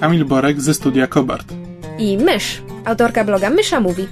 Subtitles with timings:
[0.00, 1.52] Kamil Borek ze studia Kobart.
[1.98, 4.08] i Mysz, autorka bloga Mysza Mówi.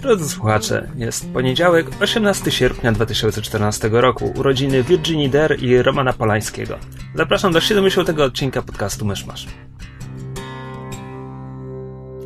[0.00, 6.78] Drodzy słuchacze, jest poniedziałek, 18 sierpnia 2014 roku, urodziny Virginie Der i Romana Polańskiego.
[7.14, 9.46] Zapraszam do 70 odcinka podcastu Myszmasz.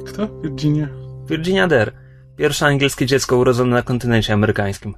[0.06, 0.28] Kto?
[0.42, 0.88] Virginia?
[1.28, 1.92] Virginia Der,
[2.36, 4.94] pierwsze angielskie dziecko urodzone na kontynencie amerykańskim.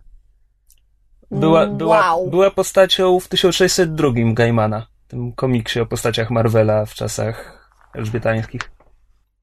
[1.30, 2.30] Była, była, Wow.
[2.30, 8.60] była postacią w 1602 Gaimana, tym komiksie o postaciach Marvela w czasach elżbietańskich.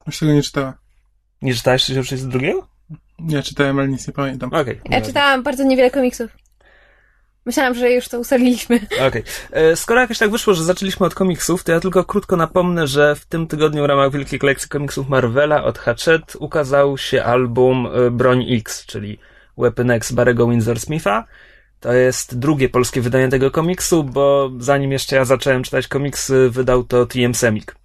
[0.07, 0.73] Już tego nie czytała.
[1.41, 2.39] Nie czytałeś 1602?
[3.29, 4.53] Ja czytałem, ale nic nie pamiętam.
[4.53, 4.81] Okej.
[4.89, 6.31] Ja czytałam bardzo niewiele komiksów.
[7.45, 8.79] Myślałam, że już to ustaliliśmy.
[9.07, 9.23] Okej.
[9.51, 13.15] E, Skoro jakoś tak wyszło, że zaczęliśmy od komiksów, to ja tylko krótko napomnę, że
[13.15, 18.11] w tym tygodniu w ramach wielkiej kolekcji komiksów Marvela od Hachette ukazał się album e,
[18.11, 19.19] Broń X, czyli
[19.57, 21.27] Weapon X Barego Windsor Smitha.
[21.83, 26.83] To jest drugie polskie wydanie tego komiksu, bo zanim jeszcze ja zacząłem czytać komiksy, wydał
[26.83, 27.75] to TM Semik.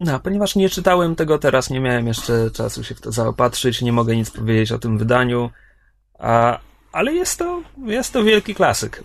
[0.00, 3.92] No, ponieważ nie czytałem tego teraz, nie miałem jeszcze czasu się w to zaopatrzyć, nie
[3.92, 5.50] mogę nic powiedzieć o tym wydaniu,
[6.18, 6.58] a,
[6.92, 9.02] ale jest to, jest to wielki klasyk.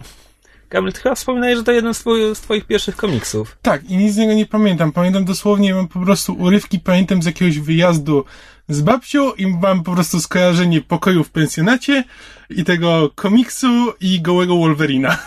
[0.70, 3.58] Kamil, ty chyba wspominałeś, że to jeden z, twój, z twoich pierwszych komiksów.
[3.62, 4.92] Tak, i nic z niego nie pamiętam.
[4.92, 8.26] Pamiętam dosłownie, mam po prostu urywki, pamiętam z jakiegoś wyjazdu
[8.70, 12.04] z babcią i mam po prostu skojarzenie pokoju w pensjonacie
[12.50, 15.18] i tego komiksu i gołego Wolverina.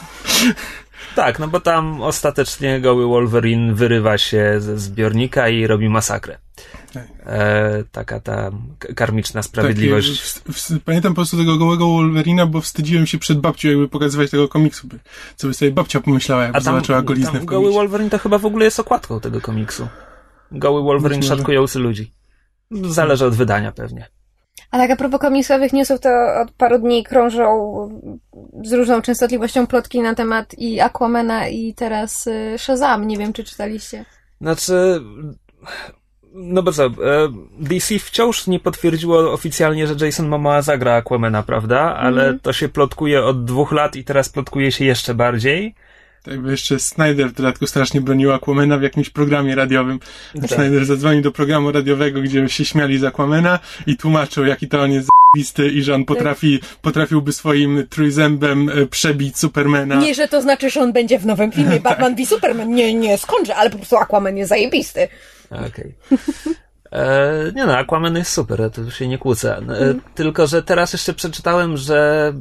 [1.15, 6.39] Tak, no bo tam ostatecznie goły Wolverine wyrywa się ze zbiornika i robi masakrę.
[6.93, 7.07] Tak.
[7.27, 8.51] E, taka ta
[8.97, 10.35] karmiczna sprawiedliwość.
[10.35, 13.89] Takie, w, w, pamiętam po prostu tego gołego Wolverina, bo wstydziłem się przed babcią, jakby
[13.89, 14.87] pokazywać tego komiksu.
[14.87, 14.99] by-
[15.37, 17.79] Co by sobie babcia pomyślała, jakby A tam, zobaczyła goliznę tam w goły komiksie.
[17.79, 19.89] Wolverine to chyba w ogóle jest okładką tego komiksu.
[20.53, 22.15] Goły Wolverine szatkujący ludzi.
[22.71, 24.09] Zależy od wydania pewnie.
[24.71, 26.09] A tak a propos komiksowych newsów, to
[26.43, 27.45] od paru dni krążą
[28.65, 33.07] z różną częstotliwością plotki na temat i Aquamana i teraz y, Shazam.
[33.07, 34.05] Nie wiem, czy czytaliście.
[34.41, 35.01] Znaczy,
[36.35, 36.91] no bo co, e,
[37.59, 41.81] DC wciąż nie potwierdziło oficjalnie, że Jason Momoa zagra Aquamana, prawda?
[41.97, 42.41] Ale Mhm.
[42.41, 45.75] to się plotkuje od dwóch lat i teraz plotkuje się jeszcze bardziej.
[46.23, 50.01] Tak jakby jeszcze Snyder w dodatku strasznie bronił Aquamana w jakimś programie radiowym.
[50.41, 50.51] Tak.
[50.51, 54.93] Snyder zadzwonił do programu radiowego, gdzie się śmiali z Aquamana i tłumaczył, jaki to on
[54.93, 59.95] jest zbisty i że on potrafi, potrafiłby swoim trójzębem e, przebić Supermana.
[59.95, 62.71] Nie, że to znaczy, że on będzie w nowym filmie Batman v Superman.
[62.71, 65.09] Nie, nie, skądże, ale po prostu Aquaman jest zajebisty.
[65.51, 65.95] Okej.
[66.93, 69.57] E, Nie no, Aquaman jest super, ja tu się nie kłócę.
[69.59, 72.33] E, Tylko, że teraz jeszcze przeczytałem, że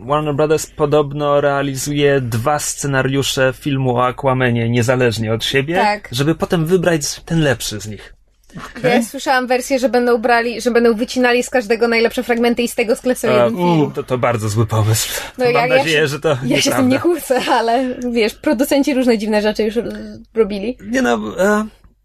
[0.00, 6.08] Warner Brothers podobno realizuje dwa scenariusze filmu o Aquamanie niezależnie od siebie, Tak.
[6.12, 8.14] żeby potem wybrać ten lepszy z nich.
[8.82, 12.74] Ja słyszałam wersję, że będą brali, że będą wycinali z każdego najlepsze fragmenty i z
[12.74, 13.92] tego sklesują A, jeden film.
[13.94, 15.20] to, to bardzo zły pomysł.
[15.38, 16.88] No, Mam ja- ja nadzieję, się- że to Ja się z tym nieprawda.
[16.88, 19.82] nie kłócę, ale wiesz, producenci różne dziwne rzeczy już e,
[20.34, 20.78] robili.
[20.90, 21.64] Nie no, e,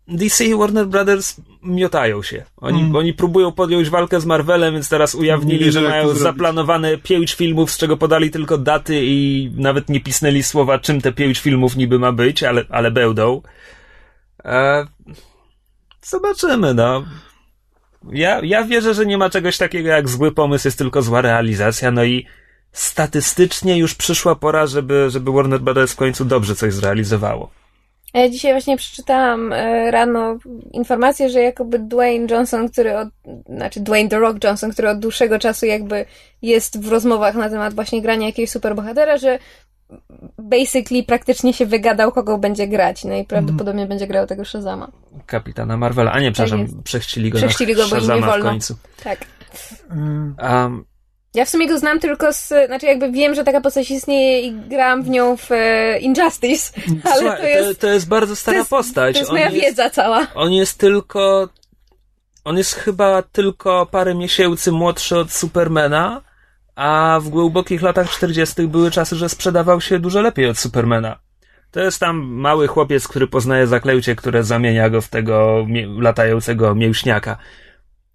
[0.10, 2.44] DC i Warner Brothers miotają się.
[2.58, 6.24] Oni, oni próbują podjąć walkę z Marvelem, więc teraz ujawnili, Nie że mają zrobić.
[6.24, 11.12] zaplanowane pięć filmów, z czego podali tylko daty i nawet nie pisnęli słowa, czym te
[11.12, 13.42] pięć filmów niby ma być, ale, ale będą.
[14.46, 14.86] E,
[16.02, 17.04] zobaczymy, no.
[18.12, 21.92] Ja, ja wierzę, że nie ma czegoś takiego jak zły pomysł, jest tylko zła realizacja,
[21.92, 22.26] no i
[22.72, 27.52] statystycznie już przyszła pora, żeby, żeby Warner Brothers w końcu dobrze coś zrealizowało.
[28.14, 30.38] Ja dzisiaj właśnie przeczytałam e, rano
[30.72, 33.10] informację, że jakoby Dwayne Johnson, który od,
[33.56, 36.06] znaczy Dwayne The Rock Johnson, który od dłuższego czasu jakby
[36.42, 39.40] jest w rozmowach na temat właśnie grania jakiegoś superbohatera, że
[40.38, 44.92] basically praktycznie się wygadał, kogo będzie grać, no i prawdopodobnie będzie grał tego Shazama.
[45.26, 46.12] Kapitana Marvela.
[46.12, 46.82] A nie, przepraszam, jest.
[46.84, 48.50] przechcili go Przechcili go, bo im nie wolno.
[48.50, 48.76] końcu.
[49.04, 49.20] Tak.
[50.40, 50.86] Um,
[51.34, 54.52] Ja w sumie go znam tylko z, znaczy jakby wiem, że taka postać istnieje i
[54.52, 58.56] grałam w nią w e, Injustice, ale słuchaj, to jest, to, to jest bardzo stara
[58.56, 59.14] to jest- postać.
[59.14, 60.28] to jest on, moja jest, wiedza cała.
[60.36, 61.50] on jest tylko...
[62.46, 66.22] On jest chyba tylko parę miesięcy młodszy od Supermana,
[66.76, 68.68] a w głębokich latach 40.
[68.68, 71.20] były czasy, że sprzedawał się dużo lepiej od Supermana.
[71.72, 75.66] To jest tam mały chłopiec, który poznaje zaklęcie, które zamienia go w tego
[76.00, 77.38] latającego mięśniaka.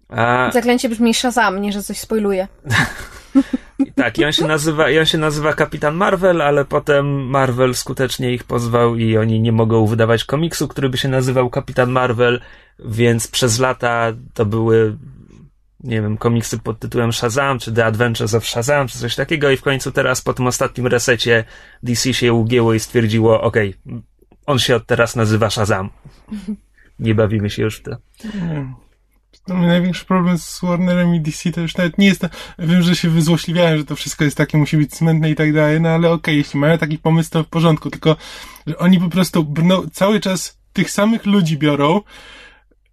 [0.09, 2.47] A, Zaklęcie brzmi Shazam, nie, że coś spoiluje.
[3.79, 7.75] I tak, i on się nazywa, i on się nazywa Kapitan Marvel, ale potem Marvel
[7.75, 12.41] skutecznie ich pozwał i oni nie mogą wydawać komiksu, który by się nazywał Kapitan Marvel,
[12.79, 14.97] więc przez lata to były
[15.83, 19.57] nie wiem, komiksy pod tytułem Shazam, czy The Adventures of Shazam, czy coś takiego i
[19.57, 21.43] w końcu teraz po tym ostatnim resecie
[21.83, 24.01] DC się ugięło i stwierdziło, okej, okay,
[24.45, 25.89] on się od teraz nazywa Shazam.
[26.99, 27.91] Nie bawimy się już w to.
[28.23, 28.84] Nie.
[29.47, 33.09] Największy problem z Warnerem i DC to już nawet nie jest to, wiem, że się
[33.09, 36.15] wyzłośliwiałem, że to wszystko jest takie, musi być cmentne i tak dalej, no ale okej,
[36.15, 38.15] okay, jeśli mają taki pomysł, to w porządku, tylko,
[38.67, 42.01] że oni po prostu brną, cały czas tych samych ludzi biorą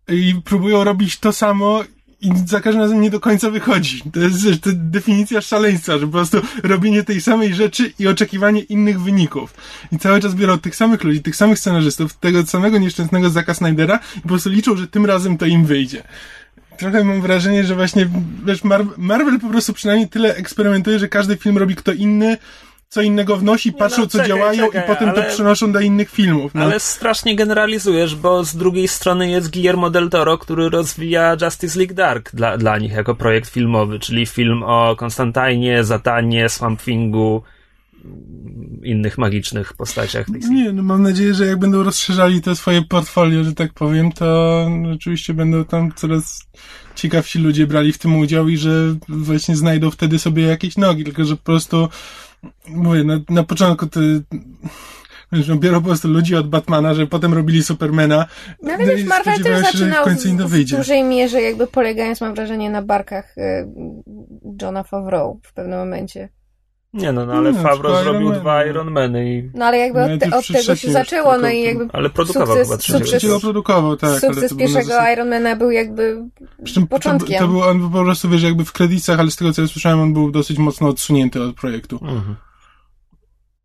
[0.09, 1.85] i próbują robić to samo
[2.23, 4.03] i za każdym razem nie do końca wychodzi.
[4.13, 9.01] To jest, to definicja szaleństwa, że po prostu robienie tej samej rzeczy i oczekiwanie innych
[9.01, 9.55] wyników.
[9.93, 13.99] I cały czas biorą tych samych ludzi, tych samych scenarzystów, tego samego nieszczęsnego Zaka Snydera
[14.17, 16.03] i po prostu liczą, że tym razem to im wyjdzie.
[16.77, 18.09] Trochę mam wrażenie, że właśnie,
[18.45, 22.37] wiesz, Mar Marvel po prostu przynajmniej tyle eksperymentuje, że każdy film robi kto inny,
[22.89, 25.81] co innego wnosi, patrzą no, co czekaj, działają czekaj, i potem ale, to przenoszą do
[25.81, 26.55] innych filmów.
[26.55, 26.65] No.
[26.65, 31.95] Ale strasznie generalizujesz, bo z drugiej strony jest Guillermo del Toro, który rozwija Justice League
[31.95, 37.43] Dark dla, dla nich jako projekt filmowy, czyli film o Konstantinie, Zatanie, Swamp Thingu,
[38.83, 40.29] innych magicznych postaciach.
[40.29, 44.69] Nie, no mam nadzieję, że jak będą rozszerzali to swoje portfolio, że tak powiem, to
[44.91, 46.41] rzeczywiście będą tam coraz
[46.95, 51.25] ciekawsi ludzie brali w tym udział i że właśnie znajdą wtedy sobie jakieś nogi, tylko
[51.25, 51.89] że po prostu
[52.69, 54.23] mówię, na, na początku ty
[55.33, 58.27] no, biorą po prostu ludzi od Batmana, że potem robili Supermana.
[58.63, 62.71] No ale wiesz, Marvel też zaczynał w, w, w dużej mierze jakby polegając, mam wrażenie,
[62.71, 63.43] na barkach y,
[64.63, 66.29] Johna Favreau w pewnym momencie.
[66.93, 69.51] Nie no, no ale no, Favreau zrobił Iron dwa Ironmany i...
[69.55, 72.69] No ale jakby od, te, od tego się zaczęło, no i jakby Ale produkował sukces,
[72.69, 73.05] chyba trzeciego.
[73.05, 74.21] Trzeciego produkował, tak.
[74.21, 76.25] Sukces pierwszego Ironmana był jakby
[76.91, 77.39] początkiem.
[77.39, 79.69] To, to był on po prostu, wiesz, jakby w kredytach, ale z tego co ja
[79.69, 81.99] słyszałem, on był dosyć mocno odsunięty od projektu.
[82.03, 82.37] Mhm.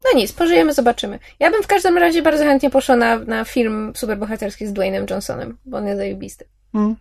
[0.06, 1.20] No nic, pożyjemy, zobaczymy.
[1.40, 5.58] Ja bym w każdym razie bardzo chętnie poszła na, na film superbohaterski z Dwayne'em Johnsonem,
[5.66, 6.46] bo on jest zajebisty.
[6.74, 6.96] Mhm.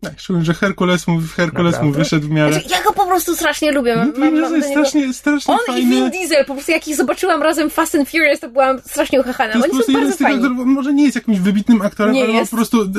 [0.00, 2.52] Tak, szczególnie, że Herkules mu, Herkules mu wyszedł w miarę.
[2.52, 3.96] Znaczy, ja go po prostu strasznie lubię.
[3.96, 5.80] Mam, no, mam, jest strasznie, strasznie On fajny.
[5.80, 9.20] i Vin Diesel, po prostu jak ich zobaczyłam razem Fast and Furious, to byłam strasznie
[9.20, 9.54] uchachana.
[9.54, 10.42] Oni są bardzo fajni.
[10.42, 12.52] Tego, może nie jest jakimś wybitnym aktorem, nie ale jest.
[12.52, 12.92] ma po prostu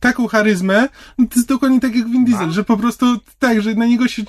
[0.00, 0.88] taką charyzmę,
[1.18, 3.06] no to jest dokładnie tak jak Vin Diesel, że po prostu
[3.38, 4.22] tak, że na niego się,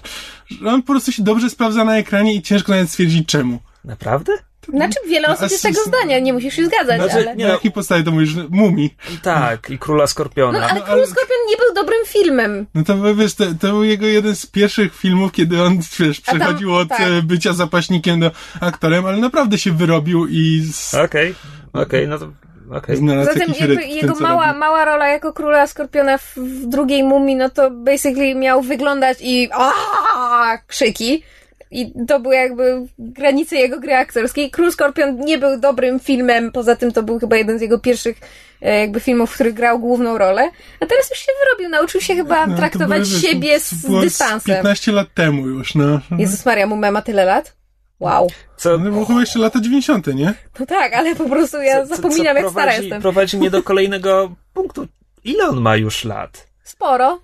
[0.61, 3.59] że on po prostu się dobrze sprawdza na ekranie i ciężko nawet stwierdzić czemu.
[3.85, 4.31] Naprawdę?
[4.69, 7.35] Znaczy, wiele osób jest tego zdania, nie musisz się zgadzać, znaczy, ale...
[7.35, 8.35] Nie, na jakiej podstawie to mówisz?
[8.49, 8.95] Mumi.
[9.23, 10.59] Tak, i Króla Skorpiona.
[10.59, 12.65] No, ale no, Król Skorpion nie był dobrym filmem.
[12.73, 16.69] No to wiesz, to, to był jego jeden z pierwszych filmów, kiedy on, wiesz, przechodził
[16.69, 17.01] tam, od tak.
[17.01, 18.31] E, bycia zapaśnikiem do
[18.61, 20.63] aktorem, ale naprawdę się wyrobił i...
[20.93, 21.35] Okej, okej,
[21.73, 22.31] okay, okay, no to
[22.71, 22.97] Okay.
[23.25, 27.71] Zatem jakby jego mała, mała rola jako króla Skorpiona w, w drugiej mumii, no to
[27.71, 31.23] basically miał wyglądać i aaa, krzyki.
[31.71, 34.51] I to były jakby granice jego gry aktorskiej.
[34.51, 38.17] Król Skorpion nie był dobrym filmem, poza tym to był chyba jeden z jego pierwszych
[38.61, 40.49] e, jakby filmów, w których grał główną rolę.
[40.79, 44.55] A teraz już się wyrobił, nauczył się chyba no, traktować były, siebie z, z dystansem.
[44.55, 45.99] 15 lat temu już, no.
[46.17, 47.57] Jezus Maria, Mumia ma tyle lat?
[47.99, 48.27] Wow.
[48.57, 48.77] Co?
[48.77, 50.33] No, było chyba jeszcze lata 90., nie?
[50.59, 53.01] No tak, ale po prostu ja co, zapominam, co, co jak stara jestem.
[53.01, 54.87] Prowadzi mnie do kolejnego punktu.
[55.23, 56.47] Ile on ma już lat?
[56.63, 57.19] Sporo.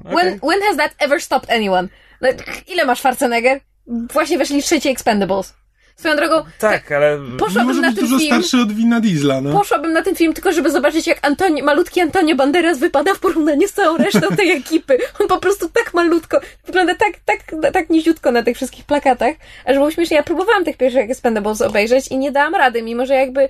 [0.00, 0.14] Okay.
[0.14, 1.88] When, when has that ever stopped anyone?
[2.20, 2.28] No,
[2.68, 3.60] ile masz Schwarzenegger?
[3.86, 5.54] Właśnie weszli trzeci Expendables.
[5.96, 6.34] Swoją drogą.
[6.58, 7.18] Tak, tak ale.
[7.38, 8.30] Poszłabym na ten dużo film.
[8.30, 9.58] starszy od Wina Diesla, no.
[9.58, 13.68] Poszłabym na ten film tylko, żeby zobaczyć, jak Antoni, malutki Antonio Banderas wypada w porównaniu
[13.68, 14.98] z całą resztą tej ekipy.
[15.20, 19.34] On po prostu tak malutko, wygląda tak, tak, tak niziutko na tych wszystkich plakatach.
[19.64, 23.14] A było śmiesznie, ja próbowałam tych pierwszych Expendables obejrzeć i nie dałam rady, mimo że
[23.14, 23.48] jakby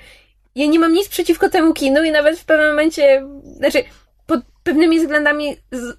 [0.54, 3.84] ja nie mam nic przeciwko temu kinu i nawet w pewnym momencie, znaczy,
[4.26, 5.96] pod pewnymi względami z,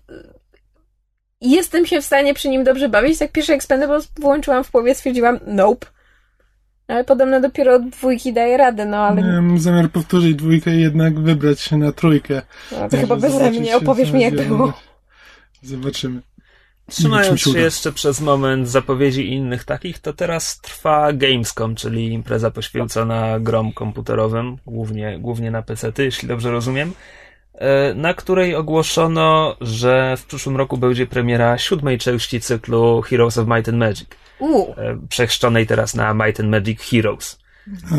[1.42, 3.20] jestem się w stanie przy nim dobrze bawić.
[3.20, 5.88] Tak pierwszy Expendables włączyłam w połowie, stwierdziłam nope.
[6.88, 9.22] Ale podobno dopiero od dwójki daje radę, no ale...
[9.22, 12.42] Nie, mam zamiar powtórzyć dwójkę i jednak wybrać się na trójkę.
[12.72, 14.74] No, to chyba beze mnie, opowiesz mi jak było.
[15.62, 16.22] Zobaczymy.
[16.90, 23.40] Trzymając się jeszcze przez moment zapowiedzi innych takich, to teraz trwa Gamescom, czyli impreza poświęcona
[23.40, 26.94] grom komputerowym, głównie, głównie na PC, jeśli dobrze rozumiem.
[27.62, 33.48] E, na której ogłoszono, że w przyszłym roku będzie premiera siódmej części cyklu Heroes of
[33.48, 34.08] Might and Magic.
[34.40, 34.76] Uh.
[35.10, 37.40] Przechrzczonej teraz na Might and Magic Heroes.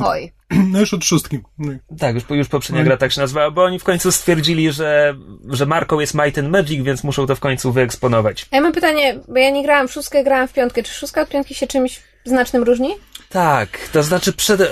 [0.05, 0.33] Oj.
[0.51, 1.39] No już od szóstki.
[1.59, 1.73] No.
[1.99, 5.15] Tak, już, już poprzednia gra tak się nazywała, bo oni w końcu stwierdzili, że,
[5.49, 8.47] że marką jest Might and Magic, więc muszą to w końcu wyeksponować.
[8.53, 10.83] Ja mam pytanie, bo ja nie grałam w szóstkę, grałam w piątkę.
[10.83, 12.95] Czy szóstka od piątki się czymś znacznym różni?
[13.29, 14.69] Tak, to znaczy przede...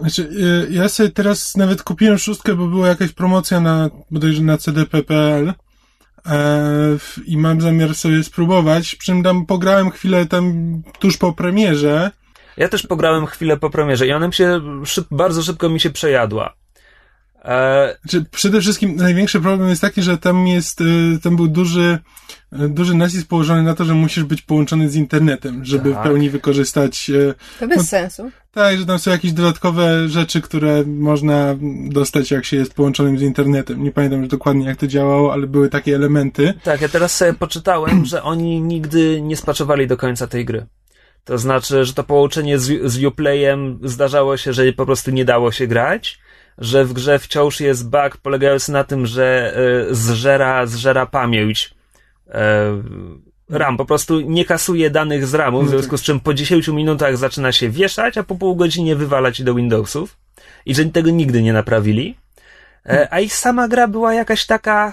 [0.00, 0.30] Znaczy,
[0.68, 5.52] e, ja sobie teraz nawet kupiłem szóstkę, bo była jakaś promocja na, bodajże na cdp.pl,
[6.26, 6.96] E,
[7.26, 8.94] I mam zamiar sobie spróbować.
[8.94, 10.54] Przy czym tam pograłem chwilę tam
[10.98, 12.10] tuż po premierze.
[12.56, 15.90] Ja też pograłem chwilę po premierze i ona mi się szyb, bardzo szybko mi się
[15.90, 16.54] przejadła.
[17.44, 17.96] E...
[18.02, 20.84] Znaczy, przede wszystkim największy problem jest taki, że tam jest, e,
[21.22, 21.98] tam był duży,
[22.52, 26.00] e, duży nacisk położony na to, że musisz być połączony z internetem, żeby tak.
[26.00, 27.10] w pełni wykorzystać.
[27.60, 28.30] To bez no, sensu.
[28.52, 31.54] Tak, że tam są jakieś dodatkowe rzeczy, które można
[31.88, 33.84] dostać, jak się jest połączonym z internetem.
[33.84, 36.54] Nie pamiętam już dokładnie, jak to działało, ale były takie elementy.
[36.62, 40.66] Tak, ja teraz sobie poczytałem, że oni nigdy nie spaczowali do końca tej gry.
[41.24, 45.52] To znaczy, że to połączenie z, z Uplayem zdarzało się, że po prostu nie dało
[45.52, 46.18] się grać,
[46.58, 49.56] że w grze wciąż jest bug polegający na tym, że
[49.90, 51.74] y, zżera, zżera pamięć.
[52.28, 52.32] Y,
[53.48, 57.16] RAM po prostu nie kasuje danych z RAMu, w związku z czym po 10 minutach
[57.16, 60.16] zaczyna się wieszać, a po pół godzinie wywalać do Windowsów.
[60.66, 62.16] I że tego nigdy nie naprawili.
[62.86, 64.92] E, a ich sama gra była jakaś taka.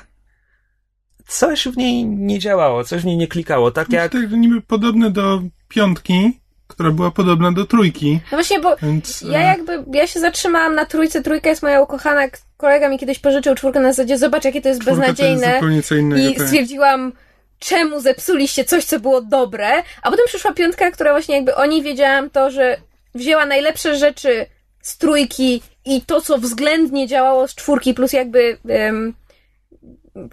[1.28, 3.72] Coś w niej nie działało, coś w niej nie klikało.
[3.72, 4.12] Tak jak.
[4.12, 6.41] Tak, niby podobne do piątki,
[6.72, 8.20] która była podobna do trójki.
[8.32, 11.82] No właśnie, bo Więc, ja e, jakby, ja się zatrzymałam na trójce, trójka jest moja
[11.82, 12.22] ukochana,
[12.58, 15.60] kolega mi kiedyś pożyczył czwórkę na zasadzie, zobacz jakie to jest beznadziejne.
[15.60, 16.48] To jest innego, I tak.
[16.48, 17.12] stwierdziłam,
[17.60, 19.70] czemu zepsuliście coś, co było dobre,
[20.02, 22.78] a potem przyszła piątka, która właśnie jakby o niej wiedziałam to, że
[23.16, 24.46] wzięła najlepsze rzeczy
[24.82, 29.14] z trójki i to, co względnie działało z czwórki, plus jakby um,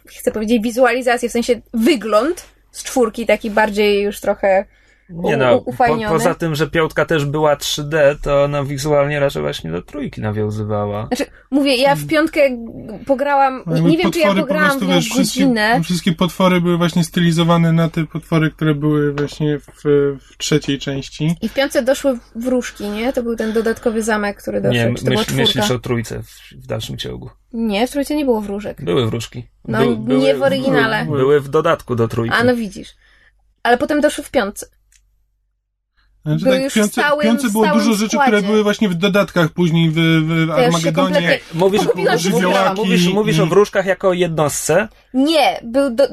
[0.07, 4.65] chcę powiedzieć wizualizację, w sensie wygląd z czwórki, taki bardziej już trochę
[5.11, 5.75] nie no, po,
[6.09, 11.07] poza tym, że piątka też była 3D, to ona wizualnie raczej właśnie do trójki nawiązywała.
[11.07, 12.41] Znaczy, mówię, ja w piątkę
[13.07, 15.71] pograłam, nie, nie wiem, czy ja pograłam po w wiesz, godzinę.
[15.71, 19.83] Wszystkie, wszystkie potwory były właśnie stylizowane na te potwory, które były właśnie w,
[20.21, 21.37] w trzeciej części.
[21.43, 23.13] I w piątce doszły wróżki, nie?
[23.13, 25.05] To był ten dodatkowy zamek, który doszedł.
[25.05, 27.31] Nie, myśl, myślisz o trójce w, w, dalszym ciągu.
[27.53, 28.85] Nie, w trójce nie było wróżek.
[28.85, 29.45] Były wróżki.
[29.69, 31.05] No, By, były, nie w oryginale.
[31.05, 32.37] Były, były w dodatku do trójki.
[32.37, 32.89] A, no widzisz.
[33.63, 34.67] Ale potem doszły w piątce.
[36.27, 38.33] Znaczy, tak, już piące, stałym, piące było dużo rzeczy, składzie.
[38.33, 41.41] które były właśnie w dodatkach później w, w Armagedonie.
[41.55, 42.35] Mówisz, mówisz,
[42.77, 44.89] mówisz, mówisz o wróżkach jako jednostce?
[45.15, 46.09] Nie, był do,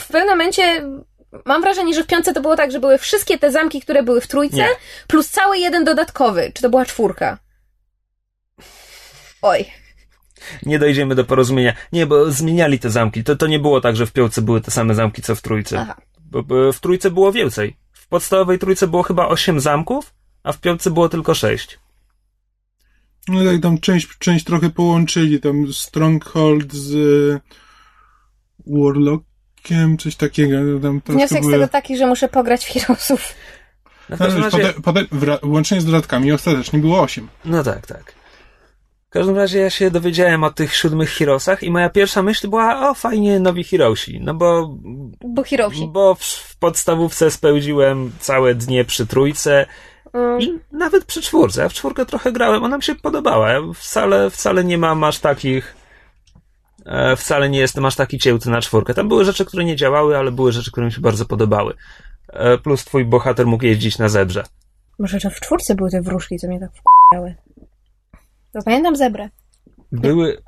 [0.00, 0.62] w pewnym momencie
[1.44, 4.20] mam wrażenie, że w piące to było tak, że były wszystkie te zamki, które były
[4.20, 4.68] w trójce, nie.
[5.06, 6.52] plus cały jeden dodatkowy.
[6.54, 7.38] Czy to była czwórka?
[9.42, 9.64] Oj.
[10.62, 11.74] Nie dojdziemy do porozumienia.
[11.92, 13.24] Nie, bo zmieniali te zamki.
[13.24, 15.80] To, to nie było tak, że w piące były te same zamki, co w trójce.
[15.80, 15.96] Aha.
[16.20, 17.76] Bo, bo w trójce było więcej.
[18.08, 21.78] W podstawowej trójce było chyba 8 zamków, a w piątce było tylko 6.
[23.28, 27.40] No tak, tam część, część trochę połączyli, tam Stronghold z e,
[28.66, 30.80] Warlockiem, coś takiego.
[30.82, 31.52] Tam Wniosek były...
[31.52, 33.34] z tego taki, że muszę pograć w Heroesów.
[34.08, 34.72] No, w razie...
[34.82, 35.06] potem, potem,
[35.42, 37.28] łącznie z dodatkami ostatecznie było 8.
[37.44, 38.17] No tak, tak.
[39.18, 42.90] W każdym razie ja się dowiedziałem o tych siódmych Heroesach i moja pierwsza myśl była,
[42.90, 44.20] o fajnie, nowi Heroesi.
[44.20, 44.76] No bo...
[45.24, 45.88] Bo Heroesi.
[45.88, 49.66] Bo w, w podstawówce spełdziłem całe dnie przy trójce
[50.12, 50.40] mm.
[50.40, 51.62] i nawet przy czwórce.
[51.62, 53.50] Ja w czwórkę trochę grałem, ona mi się podobała.
[53.50, 55.76] Ja wcale, wcale nie mam aż takich...
[56.86, 58.94] E, wcale nie jestem aż taki ciełty na czwórkę.
[58.94, 61.74] Tam były rzeczy, które nie działały, ale były rzeczy, które mi się bardzo podobały.
[62.28, 64.44] E, plus twój bohater mógł jeździć na zebrze.
[64.98, 67.34] Może to w czwórce były te wróżki, co mnie tak w***ały.
[68.58, 69.28] To pamiętam zebrę.
[69.92, 70.42] Były,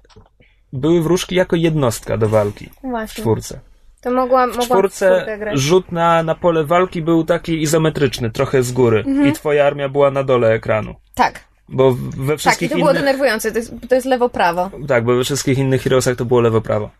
[0.72, 3.22] były wróżki jako jednostka do walki Właśnie.
[3.22, 3.60] w czwórce.
[4.00, 8.72] To mogłam, mogłam w czwórce rzut na, na pole walki był taki izometryczny, trochę z
[8.72, 8.98] góry.
[9.06, 9.28] Mhm.
[9.28, 10.94] I twoja armia była na dole ekranu.
[11.14, 11.44] Tak.
[11.68, 14.70] Bo we wszystkich Tak, i to było denerwujące, to jest, to jest lewo-prawo.
[14.88, 16.90] Tak, bo we wszystkich innych Heroesach to było lewo-prawo.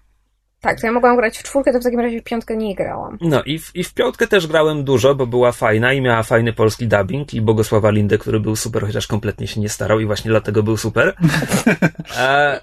[0.61, 3.19] Tak, to ja mogłam grać w czwórkę, to w takim razie w piątkę nie grałam.
[3.21, 6.53] No i w, i w piątkę też grałem dużo, bo była fajna i miała fajny
[6.53, 10.31] polski dubbing i Bogosława Lindę, który był super, chociaż kompletnie się nie starał i właśnie
[10.31, 11.15] dlatego był super.
[12.17, 12.61] E,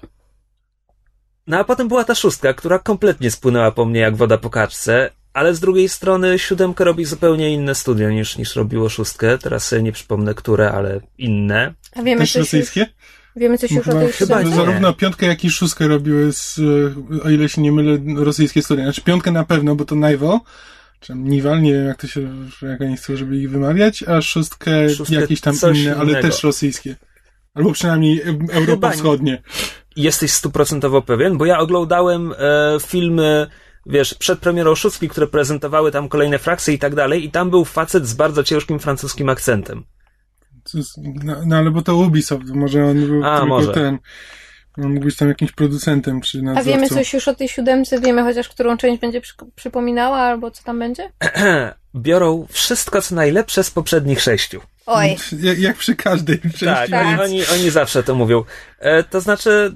[1.46, 5.10] no a potem była ta szóstka, która kompletnie spłynęła po mnie jak woda po kaczce,
[5.32, 9.38] ale z drugiej strony siódemkę robi zupełnie inne studio niż, niż robiło szóstkę.
[9.38, 11.74] Teraz sobie nie przypomnę, które, ale inne.
[11.96, 12.80] A wiemy, Też rosyjskie?
[12.80, 12.90] Już...
[13.38, 14.56] Wiemy coś już no, o tej chyba nie.
[14.56, 16.60] Zarówno piątkę, jak i szóstkę robiły, z,
[17.24, 18.84] o ile się nie mylę, rosyjskie studia.
[18.84, 20.38] Znaczy piątkę na pewno, bo to Nival,
[21.00, 22.20] czy Nival, nie wiem jak to się,
[22.62, 26.28] jak oni chcą, żeby ich wymawiać, a szóstkę, szóstkę jakieś tam inne, ale innego.
[26.28, 26.96] też rosyjskie.
[27.54, 29.42] Albo przynajmniej Europa Wschodnie.
[29.96, 31.38] Jesteś stuprocentowo pewien?
[31.38, 33.46] Bo ja oglądałem e, filmy
[33.88, 37.64] wiesz, przed premierą szóstki, które prezentowały tam kolejne frakcje i tak dalej, i tam był
[37.64, 39.84] facet z bardzo ciężkim francuskim akcentem.
[41.24, 43.72] No, no, ale bo to Ubisoft, może on był A, tylko może.
[43.72, 43.98] ten.
[44.78, 46.70] On mógł być tam jakimś producentem czy nadzorcą.
[46.70, 48.00] A wiemy coś już o tej siódemce?
[48.00, 51.12] Wiemy chociaż, którą część będzie przy, przypominała albo co tam będzie?
[51.94, 54.60] Biorą wszystko, co najlepsze z poprzednich sześciu.
[54.86, 55.16] Oj.
[55.40, 56.64] Jak, jak przy każdej części.
[56.64, 57.20] Tak, tak.
[57.20, 58.44] Oni, oni zawsze to mówią.
[58.78, 59.72] E, to znaczy,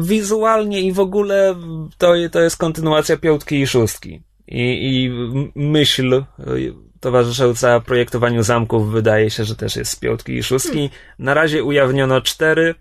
[0.00, 1.54] wizualnie i w ogóle
[1.98, 4.22] to, to jest kontynuacja piątki i szóstki.
[4.48, 4.60] I,
[4.92, 5.10] i
[5.54, 6.24] myśl
[7.04, 10.90] towarzysząca projektowaniu zamków wydaje się, że też jest z piątki i szóstki.
[11.18, 12.74] Na razie ujawniono cztery,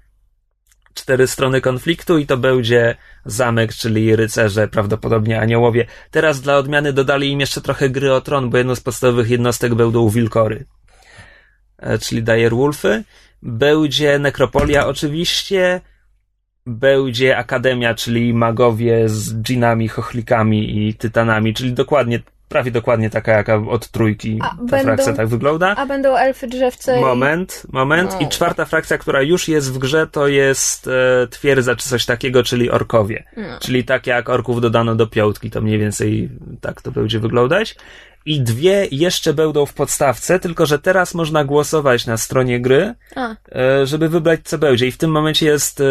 [0.93, 5.85] cztery strony konfliktu i to będzie zamek, czyli rycerze, prawdopodobnie aniołowie.
[6.11, 9.75] Teraz dla odmiany dodali im jeszcze trochę gry o tron, bo jedną z podstawowych jednostek
[9.75, 10.65] będą wilkory,
[11.77, 13.03] e, czyli Direwolfy.
[13.41, 15.81] Będzie nekropolia oczywiście,
[16.65, 22.19] będzie akademia, czyli magowie z dżinami, chochlikami i tytanami, czyli dokładnie
[22.53, 25.75] prawie dokładnie taka, jaka od trójki A, ta będą- frakcja tak wygląda.
[25.75, 28.21] A będą elfy drzewce Moment, moment.
[28.21, 28.29] I O.
[28.29, 32.71] czwarta frakcja, która już jest w grze, to jest e, twierdza czy coś takiego, czyli
[32.71, 33.23] orkowie.
[33.37, 33.59] No.
[33.59, 36.29] Czyli tak jak orków dodano do piątki, to mniej więcej
[36.61, 37.75] tak to będzie wyglądać.
[38.25, 43.19] I dwie jeszcze będą w podstawce, tylko że teraz można głosować na stronie gry, i...
[43.19, 44.87] A, e, żeby wybrać co będzie.
[44.87, 45.83] I w tym momencie jest e,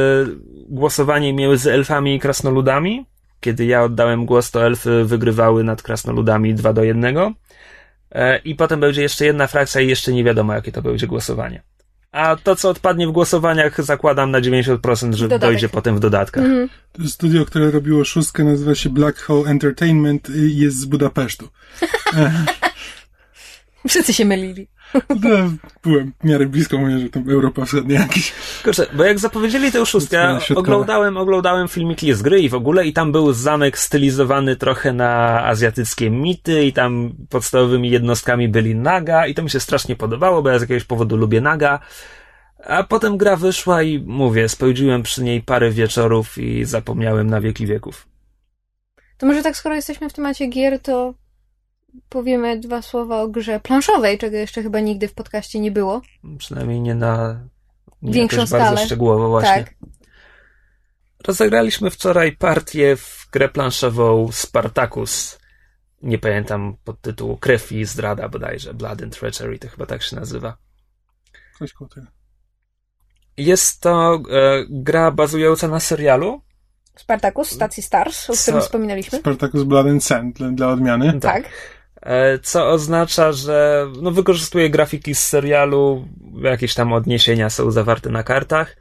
[0.68, 3.06] głosowanie między elfami i krasnoludami.
[3.42, 7.16] Kiedy ja oddałem głos, to elfy wygrywały nad krasnoludami 2 do 1.
[8.12, 11.62] E, I potem będzie jeszcze jedna frakcja i jeszcze nie wiadomo, jakie to będzie głosowanie.
[12.12, 15.50] A to, co odpadnie w głosowaniach, zakładam na 90%, że Dodatek.
[15.50, 16.44] dojdzie potem w dodatkach.
[16.44, 16.68] mhm.
[17.06, 21.48] Studio, które robiło szóstkę, nazywa się Black Hole Entertainment i jest z Budapesztu.
[23.88, 24.68] Wszyscy się mylili.
[24.94, 25.50] No,
[25.82, 28.32] byłem w miarę blisko, mówię, że tam Europa Wschodnia jakiś.
[28.64, 32.54] Kurczę, bo jak zapowiedzieli tę szóstkę, Strona ja oglądałem, oglądałem filmiki z gry i w
[32.54, 38.74] ogóle i tam był zamek stylizowany trochę na azjatyckie mity i tam podstawowymi jednostkami byli
[38.74, 41.78] naga i to mi się strasznie podobało, bo ja z jakiegoś powodu lubię naga.
[42.66, 47.66] A potem gra wyszła i mówię, spędziłem przy niej parę wieczorów i zapomniałem na wieki
[47.66, 48.08] wieków.
[49.18, 51.14] To może tak, skoro jesteśmy w temacie gier, to
[52.08, 56.02] powiemy dwa słowa o grze planszowej, czego jeszcze chyba nigdy w podcaście nie było.
[56.38, 57.40] Przynajmniej nie na
[58.02, 58.86] nie Większą jakoś bardzo skalę.
[58.86, 59.64] szczegółowo właśnie.
[59.64, 59.74] Tak.
[61.26, 65.38] Rozegraliśmy wczoraj partię w grę planszową Spartacus.
[66.02, 68.74] Nie pamiętam podtytułu Krew i zdrada bodajże.
[68.74, 70.56] Blood and Treachery to chyba tak się nazywa.
[71.58, 72.06] Coś koło tego.
[73.36, 76.42] Jest to e, gra bazująca na serialu.
[76.96, 78.66] Spartacus, stacji Stars, o którym Co?
[78.66, 79.18] wspominaliśmy.
[79.18, 81.20] Spartacus Blood and Sand dla, dla odmiany.
[81.20, 81.44] Tak.
[81.44, 81.48] E,
[82.42, 86.08] co oznacza, że no, wykorzystuje grafiki z serialu,
[86.42, 88.76] jakieś tam odniesienia są zawarte na kartach.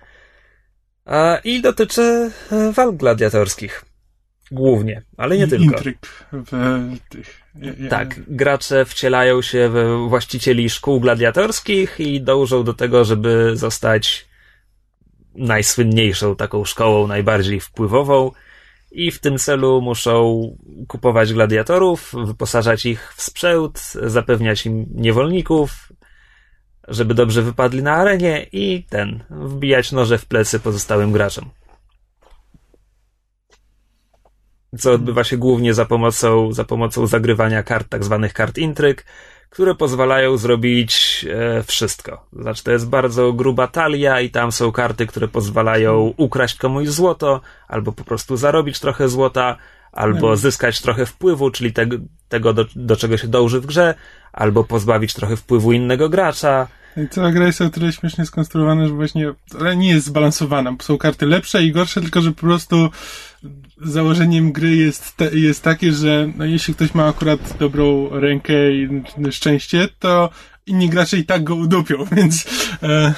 [1.08, 3.86] E, I dotyczy e, walk gladiatorskich.
[4.52, 5.64] Głównie, ale nie I tylko.
[5.64, 7.42] Intryg w tych.
[7.90, 14.28] Tak, gracze wcielają się we właścicieli szkół gladiatorskich i dążą do tego, żeby zostać
[15.36, 18.32] najsłynniejszą taką szkołą, najbardziej wpływową.
[18.91, 20.41] I w tym celu muszą
[20.88, 25.91] kupować gladiatorów, wyposażać ich w sprzęt, zapewniać im niewolników,
[26.88, 31.49] żeby dobrze wypadli na arenie i ten, wbijać noże w plecy pozostałym graczom.
[34.77, 39.06] Co odbywa się głównie za pomocą, za pomocą zagrywania kart, tak zwanych kart intryg,
[39.52, 42.26] które pozwalają zrobić e, wszystko.
[42.34, 47.42] Znaczy, to jest bardzo gruba talia i tam są karty, które pozwalają ukraść komuś złoto,
[47.68, 49.58] albo po prostu zarobić trochę złota,
[49.92, 50.38] albo Mhm.
[50.38, 51.86] zyskać trochę wpływu, czyli te,
[52.30, 53.96] tego, do, do czego się dąży w grze,
[54.34, 56.68] albo pozbawić trochę wpływu innego gracza.
[56.98, 60.76] I cała gra jest o tyle śmiesznie skonstruowana, że właśnie, ale nie jest zbalansowana.
[60.82, 62.90] Są karty lepsze i gorsze, tylko że po prostu
[63.84, 69.04] założeniem gry jest, te, jest takie, że no, jeśli ktoś ma akurat dobrą rękę i
[69.32, 70.30] szczęście, to
[70.65, 72.46] inni gracze i tak go udupią, więc
[72.84, 73.13] e,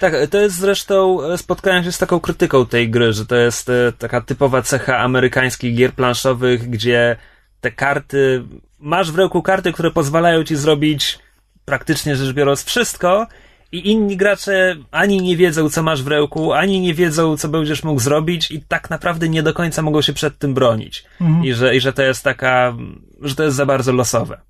[0.00, 3.68] Tak, to jest zresztą, e, spotkałem się z taką krytyką tej gry, że to jest
[3.68, 7.16] e, taka typowa cecha amerykańskich gier planszowych, gdzie
[7.60, 8.44] te karty,
[8.78, 11.18] masz w ręku karty, które pozwalają ci zrobić
[11.64, 13.26] praktycznie rzecz biorąc wszystko
[13.72, 17.84] i inni gracze ani nie wiedzą, co masz w ręku, ani nie wiedzą, co będziesz
[17.84, 21.04] mógł zrobić i tak naprawdę nie do końca mogą się przed tym bronić.
[21.20, 21.44] Mhm.
[21.44, 22.76] I, że, I że to jest taka,
[23.22, 24.40] że to jest za bardzo losowe.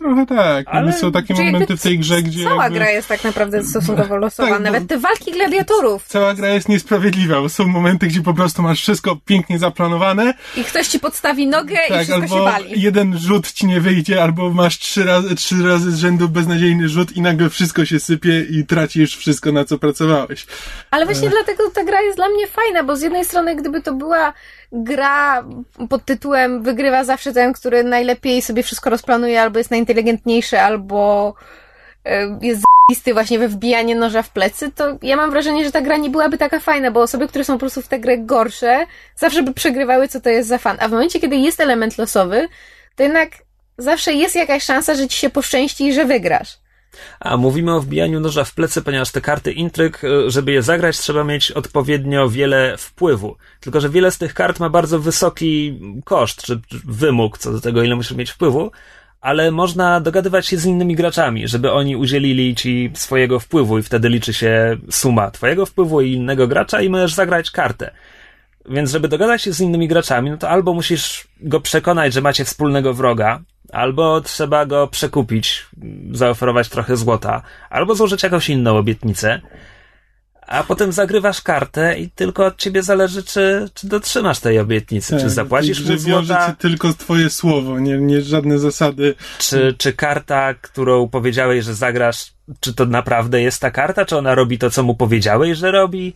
[0.00, 0.66] Trochę tak.
[0.68, 3.24] Ale- Ale są takie Czyli momenty w tej grze, gdzie Cała jakby gra jest tak
[3.24, 4.48] naprawdę stosunkowo losowa.
[4.50, 6.04] Tak, Nawet te walki gladiatorów.
[6.06, 10.64] cała gra jest niesprawiedliwa, bo są momenty, gdzie po prostu masz wszystko pięknie zaplanowane, I
[10.64, 12.80] ktoś ci podstawi nogę i tak, wszystko się albo wali.
[12.82, 17.12] jeden rzut ci nie wyjdzie, albo masz trzy razy, trzy razy z rzędu beznadziejny rzut
[17.16, 20.46] i nagle wszystko się sypie i tracisz wszystko, na co pracowałeś.
[20.90, 23.94] Ale właśnie dlatego ta gra jest dla mnie fajna, bo z jednej strony, gdyby to
[23.94, 24.32] była
[24.72, 25.44] gra
[25.88, 31.34] pod tytułem wygrywa zawsze ten, który najlepiej sobie wszystko rozplanuje, albo jest najinteligentniejszy, albo
[32.04, 35.80] e, jest listy właśnie we wbijanie noża w plecy, to ja mam wrażenie, że ta
[35.80, 38.86] gra nie byłaby taka fajna, bo osoby, które są po prostu w tę grę gorsze,
[39.16, 40.76] zawsze by przegrywały, co to jest za fan.
[40.80, 42.48] A w momencie, kiedy jest element losowy,
[42.96, 43.30] to jednak
[43.78, 46.58] zawsze jest jakaś szansa, że ci się poszczęści i że wygrasz.
[47.20, 50.98] A mówimy o wbijaniu noża w plecy, ponieważ te karty intryg, e, żeby je zagrać,
[50.98, 53.36] trzeba mieć odpowiednio wiele wpływu.
[53.60, 57.82] Tylko, że wiele z tych kart ma bardzo wysoki koszt, czy wymóg co do tego,
[57.82, 58.70] ile musisz mieć wpływu,
[59.20, 64.08] ale można dogadywać się z innymi graczami, żeby oni udzielili ci swojego wpływu i wtedy
[64.08, 67.90] liczy się suma twojego wpływu i innego gracza i możesz zagrać kartę.
[68.68, 72.44] Więc żeby dogadać się z innymi graczami, no to albo musisz go przekonać, że macie
[72.44, 73.40] wspólnego wroga,
[73.72, 75.66] albo trzeba go przekupić,
[76.12, 79.40] zaoferować trochę złota, albo złożyć jakąś inną obietnicę,
[80.46, 85.20] a potem zagrywasz kartę i tylko od ciebie zależy, czy, czy dotrzymasz tej obietnicy, Tak,
[85.20, 89.14] czy zapłacisz mu złota, cię tylko twoje słowo, nie, nie żadne zasady.
[89.38, 94.34] czy, czy karta, którą powiedziałeś, że zagrasz, czy to naprawdę jest ta karta, czy ona
[94.34, 96.14] robi to, co mu powiedziałeś, że robi?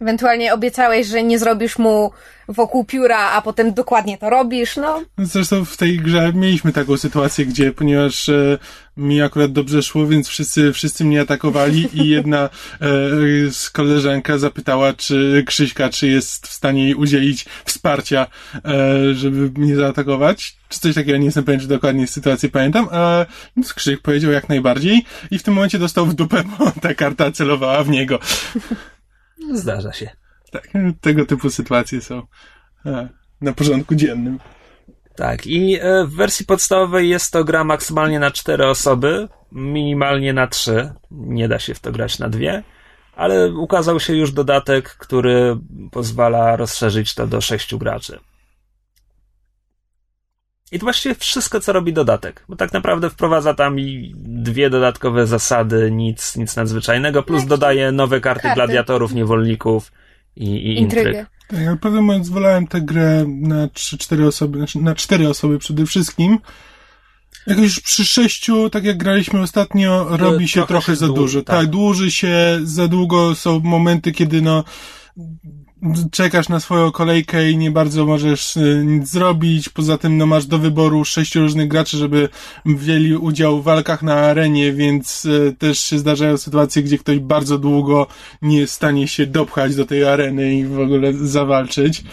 [0.00, 2.10] Ewentualnie obiecałeś, że nie zrobisz mu
[2.48, 5.02] wokół pióra, a potem dokładnie to robisz, no.
[5.18, 8.58] Zresztą w tej grze mieliśmy taką sytuację, gdzie ponieważ e,
[8.96, 12.48] mi akurat dobrze szło, więc wszyscy, wszyscy mnie atakowali i jedna e,
[13.50, 19.76] z koleżanka zapytała, czy Krzyśka, czy jest w stanie jej udzielić wsparcia, e, żeby mnie
[19.76, 20.56] zaatakować.
[20.68, 24.48] Czy coś takiego, nie jestem pewien, czy dokładnie sytuację pamiętam, a więc Krzyk powiedział jak
[24.48, 28.18] najbardziej i w tym momencie dostał w dupę, bo ta karta celowała w niego.
[29.52, 30.10] Zdarza się.
[30.50, 30.68] Tak,
[31.00, 32.22] tego typu sytuacje są
[32.86, 33.08] e,
[33.40, 34.38] na porządku dziennym.
[35.16, 40.46] Tak, i e, w wersji podstawowej jest to gra maksymalnie na cztery osoby, minimalnie na
[40.46, 40.92] trzy.
[41.10, 42.62] Nie da się w to grać na dwie,
[43.16, 45.56] ale ukazał się już dodatek, który
[45.90, 48.18] pozwala rozszerzyć to do sześciu graczy.
[50.72, 55.26] I to właściwie wszystko, co robi dodatek, bo tak naprawdę wprowadza tam i dwie dodatkowe
[55.26, 58.54] zasady, nic, nic nadzwyczajnego, plus dodaje nowe karty, karty.
[58.54, 59.92] gladiatorów, niewolników
[60.36, 61.06] i, i intryg.
[61.06, 61.26] Intrygę.
[61.48, 65.86] Tak, ale prawdę mówiąc, wolałem tę grę na 3-4 osoby, znaczy na 4 osoby przede
[65.86, 66.38] wszystkim.
[67.46, 71.22] Jakoś już przy sześciu, tak jak graliśmy ostatnio, robi się trochę trochę się za dłuży,
[71.22, 71.42] dużo.
[71.42, 71.56] tak.
[71.56, 71.66] Tak.
[71.66, 74.64] dłuży się, za długo są momenty, kiedy no
[76.12, 79.68] czekasz na swoją kolejkę i nie bardzo możesz y, nic zrobić.
[79.68, 82.28] Poza tym no masz do wyboru sześciu różnych graczy, żeby
[82.66, 87.58] wzięli udział w walkach na arenie, więc y, też się zdarzają sytuacje, gdzie ktoś bardzo
[87.58, 88.06] długo
[88.42, 92.04] nie jest w stanie się dopchać do tej areny i w ogóle zawalczyć.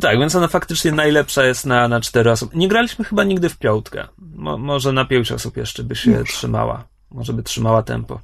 [0.00, 2.56] Tak, więc ona faktycznie najlepsza jest na, na cztery osoby.
[2.56, 4.08] Nie graliśmy chyba nigdy w piątkę.
[4.18, 6.84] Mo, może na pięć osób jeszcze by się trzymała.
[7.10, 8.20] Może by trzymała tempo.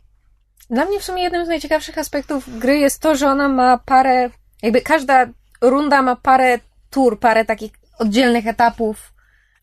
[0.70, 4.30] Dla mnie w sumie jednym z najciekawszych aspektów gry jest to, że ona ma parę,
[4.62, 5.26] jakby każda
[5.60, 6.58] runda ma parę
[6.90, 9.12] tur, parę takich oddzielnych etapów,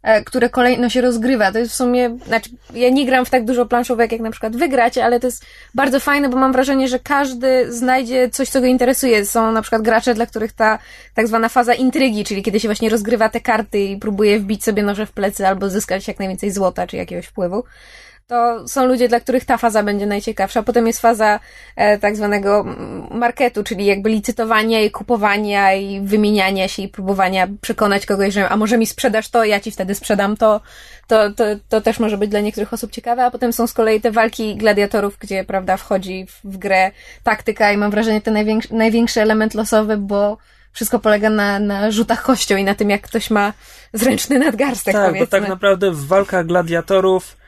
[0.04, 1.52] e, które kolejno się rozgrywa.
[1.52, 4.56] To jest w sumie, znaczy, ja nie gram w tak dużo planszówek, jak na przykład
[4.56, 8.62] wy gracie, ale to jest bardzo fajne, bo mam wrażenie, że każdy znajdzie coś, co
[8.62, 9.26] go interesuje.
[9.26, 10.80] Są na przykład gracze, dla których ta
[11.14, 14.84] tak zwana faza intrygi, czyli kiedy się właśnie rozgrywa te karty i próbuje wbić sobie
[14.84, 17.64] noże w plecy albo zyskać jak najwięcej złota czy jakiegoś wpływu
[18.28, 20.64] to są ludzie, dla których ta faza będzie najciekawsza.
[20.64, 21.40] Potem jest faza
[21.76, 27.48] e, tak zwanego mm, marketu, czyli jakby licytowania i kupowania i wymieniania się i próbowania
[27.62, 30.62] przekonać kogoś, że a może mi sprzedasz to, ja ci wtedy sprzedam to.
[31.08, 34.02] To, to, to też może być dla niektórych osób ciekawe, a potem są z kolei
[34.02, 36.92] te walki gladiatorów, gdzie, prawda, wchodzi w, w grę
[37.24, 40.38] taktyka i mam wrażenie, ten największy, największy element losowy, bo
[40.72, 43.54] wszystko polega na, na rzutach kością i na tym, jak ktoś ma
[43.94, 45.26] zręczny nadgarstek, tak, powiedzmy.
[45.26, 47.43] bo tak naprawdę w walkach gladiatorów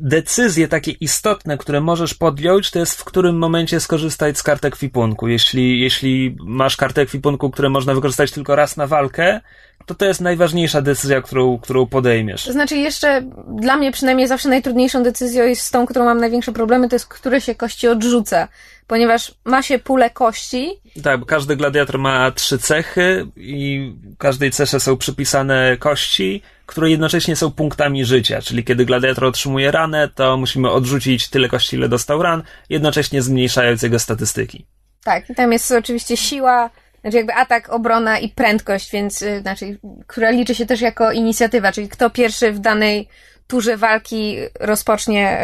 [0.00, 5.28] decyzje takie istotne, które możesz podjąć, to jest w którym momencie skorzystać z karty ekwipunku.
[5.28, 9.40] Jeśli, jeśli masz kartę ekwipunku, które można wykorzystać tylko raz na walkę,
[9.86, 12.44] to to jest najważniejsza decyzja, którą, którą podejmiesz.
[12.44, 13.22] To znaczy jeszcze,
[13.60, 17.06] dla mnie przynajmniej zawsze najtrudniejszą decyzją jest z tą, którą mam największe problemy, to jest,
[17.06, 18.48] które się kości odrzuca.
[18.86, 24.80] Ponieważ ma się pulę kości, Tak, bo każdy gladiator ma trzy cechy i każdej cesze
[24.80, 28.42] są przypisane kości, które jednocześnie są punktami życia.
[28.42, 33.82] Czyli kiedy gladiator otrzymuje ranę, to musimy odrzucić tyle kości, ile dostał ran, jednocześnie zmniejszając
[33.82, 34.66] jego statystyki.
[35.04, 39.78] tak, i tam jest oczywiście siła, znaczy jakby atak, obrona i prędkość, więc, y, znaczy,
[40.06, 43.08] która liczy się też jako inicjatywa, czyli kto pierwszy w danej
[43.46, 45.38] turze walki rozpocznie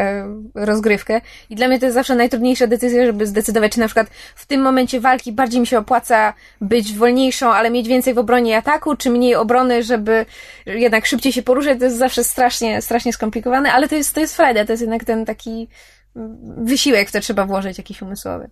[0.56, 1.20] y, rozgrywkę.
[1.50, 4.62] I dla mnie to jest zawsze najtrudniejsza decyzja, żeby zdecydować, czy na przykład w tym
[4.62, 8.96] momencie walki bardziej mi się opłaca być wolniejszą, ale mieć więcej w obronie i ataku,
[8.96, 10.26] czy mniej obrony, żeby
[10.66, 11.78] jednak szybciej się poruszać.
[11.78, 15.04] To jest zawsze strasznie, strasznie skomplikowane, ale to jest, to jest frajda, to jest jednak
[15.04, 15.68] ten taki
[16.16, 18.50] mm, wysiłek, w to trzeba włożyć jakiś umysłowy.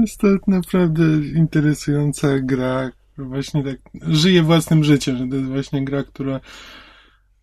[0.00, 6.04] Jest to naprawdę interesująca gra, właśnie tak żyje własnym życiem, że to jest właśnie gra,
[6.04, 6.40] która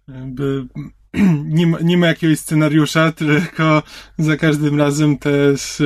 [0.07, 0.65] jakby
[1.45, 3.83] nie ma, nie ma jakiegoś scenariusza, tylko
[4.17, 5.81] za każdym razem te, s-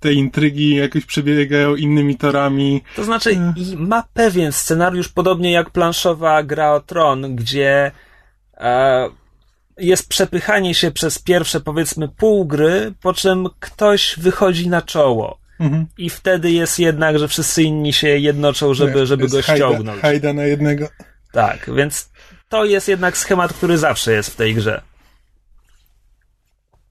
[0.00, 2.82] te intrygi jakoś przebiegają innymi torami.
[2.96, 7.90] To znaczy, i ma pewien scenariusz, podobnie jak planszowa gra o tron, gdzie
[8.56, 9.08] e,
[9.78, 15.38] jest przepychanie się przez pierwsze, powiedzmy, pół gry, po czym ktoś wychodzi na czoło.
[15.60, 15.86] Mhm.
[15.98, 20.00] I wtedy jest jednak, że wszyscy inni się jednoczą, żeby, żeby go hajda- ściągnąć.
[20.00, 20.88] Hajda na jednego.
[21.32, 22.10] Tak, więc
[22.48, 24.82] to jest jednak schemat, który zawsze jest w tej grze.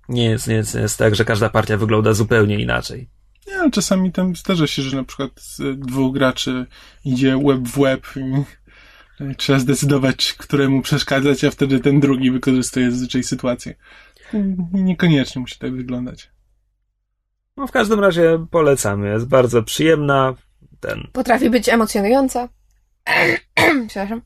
[0.09, 3.09] Nie jest, nie jest, nie jest tak, że każda partia wygląda zupełnie inaczej.
[3.47, 6.65] Nie, ale czasami tam zdarza się, że na przykład z dwóch graczy
[7.05, 13.23] idzie łeb w łeb i trzeba zdecydować, któremu przeszkadzać, a wtedy ten drugi wykorzystuje zazwyczaj
[13.23, 13.75] sytuację.
[14.73, 16.31] Niekoniecznie musi tak wyglądać.
[17.57, 19.09] No w każdym razie polecamy.
[19.09, 20.33] Jest bardzo przyjemna.
[20.79, 22.49] Ten, Potrafi być emocjonująca.
[23.87, 24.21] Przepraszam.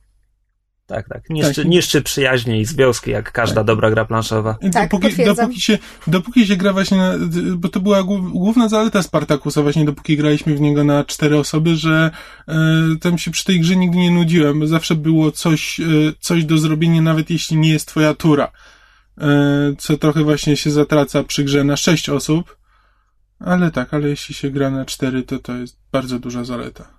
[0.89, 1.29] Tak, tak.
[1.29, 1.65] Niszczy, Tak.
[1.65, 4.57] niszczy przyjaźnie i związki, jak każda dobra gra planszowa.
[4.73, 7.13] Tak, dopóki, dopóki, się, dopóki się gra właśnie, na,
[7.55, 11.75] bo to była głów- główna zaleta Spartakusa, właśnie dopóki graliśmy w niego na cztery osoby,
[11.75, 12.11] że
[12.47, 12.55] e,
[13.01, 14.67] tam się przy tej grze nigdy nie nudziłem.
[14.67, 15.83] Zawsze było coś, e,
[16.19, 18.51] coś do zrobienia, nawet jeśli nie jest twoja tura.
[19.21, 19.27] E,
[19.77, 22.57] co trochę właśnie się zatraca przy grze na sześć osób.
[23.39, 26.98] Ale tak, ale jeśli się gra na cztery, to to jest bardzo duża zaleta.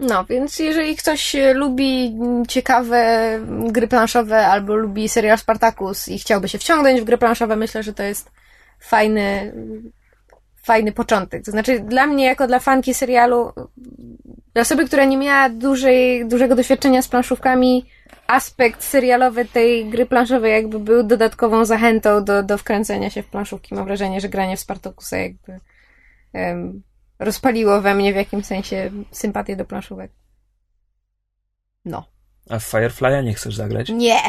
[0.00, 2.16] No, więc jeżeli ktoś e, lubi
[2.48, 3.30] ciekawe
[3.72, 7.92] gry planszowe albo lubi serial Spartacus i chciałby się wciągnąć w gry planszowe, myślę, że
[7.92, 8.30] to jest
[8.80, 9.52] fajny,
[10.62, 11.44] fajny początek.
[11.44, 13.52] To znaczy, dla mnie, jako dla fanki serialu,
[14.52, 17.86] dla osoby, która nie miała dużej, dużego doświadczenia z planszówkami,
[18.26, 23.74] aspekt serialowy tej gry planszowej jakby był dodatkową zachętą do, do wkręcenia się w planszówki.
[23.74, 25.60] Mam wrażenie, że granie w Spartakusa jakby
[26.32, 26.82] em,
[27.18, 30.12] rozpaliło we mnie w jakimś sensie sympatię do planszówek.
[31.84, 32.08] No.
[32.50, 33.88] A w Firefly'a nie chcesz zagrać?
[33.88, 34.20] Nie!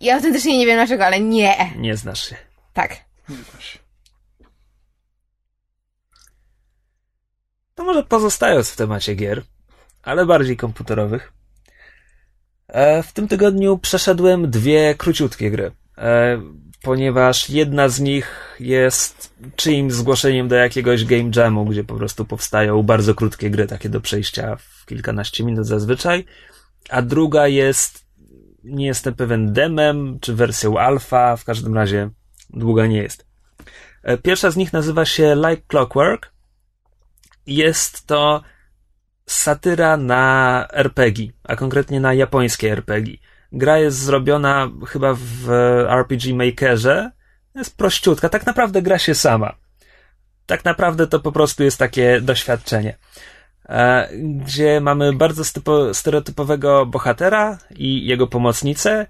[0.00, 1.72] Ja autentycznie nie wiem dlaczego, ale nie!
[1.76, 2.36] Nie znasz się.
[2.72, 2.96] Tak.
[7.74, 9.42] To może pozostając w temacie gier,
[10.02, 11.32] ale bardziej komputerowych.
[12.68, 16.40] E, W tym tygodniu przeszedłem dwie króciutkie gry, e,
[16.84, 22.82] ponieważ jedna z nich jest czyimś zgłoszeniem do jakiegoś game jamu, gdzie po prostu powstają
[22.82, 26.24] bardzo krótkie gry, takie do przejścia w kilkanaście minut zazwyczaj,
[26.88, 28.04] a druga jest,
[28.64, 32.10] nie jestem pewien, demem czy wersją alfa, w każdym razie
[32.50, 33.26] długa nie jest.
[34.02, 36.32] E, Pierwsza z nich nazywa się Like Clockwork
[37.46, 38.42] jest to
[39.26, 43.16] satyra na RPG, a konkretnie na japońskie RPG.
[43.54, 45.48] Gra jest zrobiona chyba w
[45.88, 47.10] RPG Makerze.
[47.54, 48.28] Jest prościutka.
[48.28, 49.54] Tak naprawdę gra się sama.
[50.46, 52.96] Tak naprawdę to po prostu jest takie doświadczenie.
[53.68, 55.42] E, Gdzie mamy bardzo
[55.92, 59.06] stereotypowego bohatera i jego pomocnicę,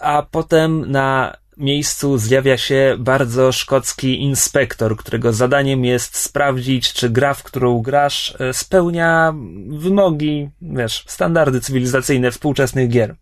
[0.00, 7.34] a potem na miejscu zjawia się bardzo szkocki inspektor, którego zadaniem jest sprawdzić, czy gra,
[7.34, 9.34] w którą grasz, e, spełnia
[9.68, 13.14] wymogi, wiesz, standardy cywilizacyjne współczesnych gier.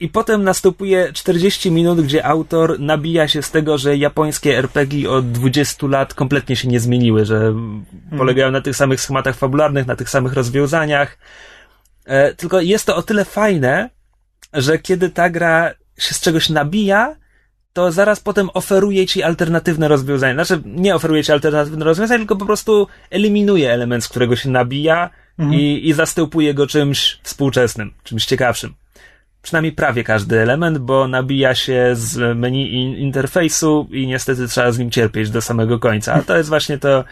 [0.00, 5.32] I potem następuje 40 minut, gdzie autor nabija się z tego, że japońskie RPG od
[5.32, 7.54] 20 lat kompletnie się nie zmieniły, że
[8.18, 11.18] polegają na tych samych schematach fabularnych, na tych samych rozwiązaniach.
[12.04, 13.90] E, tylko jest to o tyle fajne,
[14.52, 17.16] że kiedy ta gra się z czegoś nabija,
[17.72, 20.34] to zaraz potem oferuje ci alternatywne rozwiązanie.
[20.34, 25.10] Znaczy, nie oferuje ci alternatywne rozwiązanie, tylko po prostu eliminuje element, z którego się nabija
[25.50, 28.74] i, i zastępuje go czymś współczesnym, czymś ciekawszym.
[29.42, 34.78] Przynajmniej prawie każdy element, bo nabija się z menu in- interfejsu i niestety trzeba z
[34.78, 36.14] nim cierpieć do samego końca.
[36.14, 37.04] A to jest właśnie to,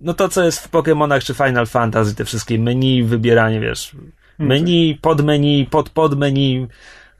[0.00, 3.96] no to, co jest w Pokémonach czy Final Fantasy, te wszystkie menu, wybieranie, wiesz,
[4.38, 6.68] menu, podmenu, pod podmenu,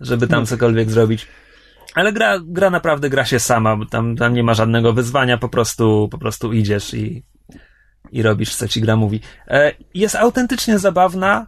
[0.00, 1.26] żeby tam cokolwiek zrobić.
[1.94, 5.48] Ale gra, gra naprawdę gra się sama, bo tam, tam nie ma żadnego wyzwania, po
[5.48, 7.24] prostu, po prostu idziesz i,
[8.12, 9.20] i robisz, co ci gra mówi.
[9.48, 11.46] E, jest autentycznie zabawna,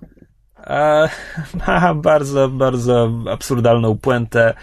[0.66, 1.09] e,
[1.66, 4.55] ma bardzo, bardzo absurdalną puentę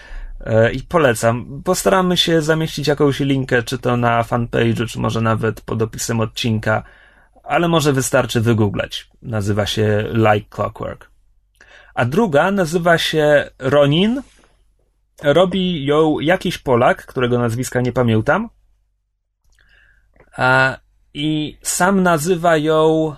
[0.41, 1.61] e, i polecam.
[1.63, 6.83] Postaramy się zamieścić jakąś linkę, czy to na fanpage'u, czy może nawet pod opisem odcinka,
[7.43, 9.09] ale może wystarczy wygooglać.
[9.21, 11.09] Nazywa się Like Clockwork.
[11.93, 14.21] A druga nazywa się Ronin,
[15.23, 18.49] robi ją jakiś Polak, którego nazwiska nie pamiętam.
[20.37, 20.77] E,
[21.13, 23.15] I sam nazywa ją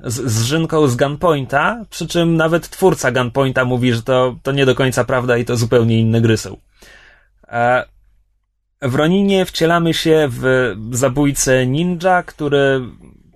[0.00, 4.66] z, z Żynką z Gunpointa, przy czym nawet twórca Gunpointa mówi, że to, to nie
[4.66, 6.56] do końca prawda i to zupełnie inne gry są.
[7.48, 7.84] E,
[8.82, 12.80] w Roninie wcielamy się w zabójcę ninja, który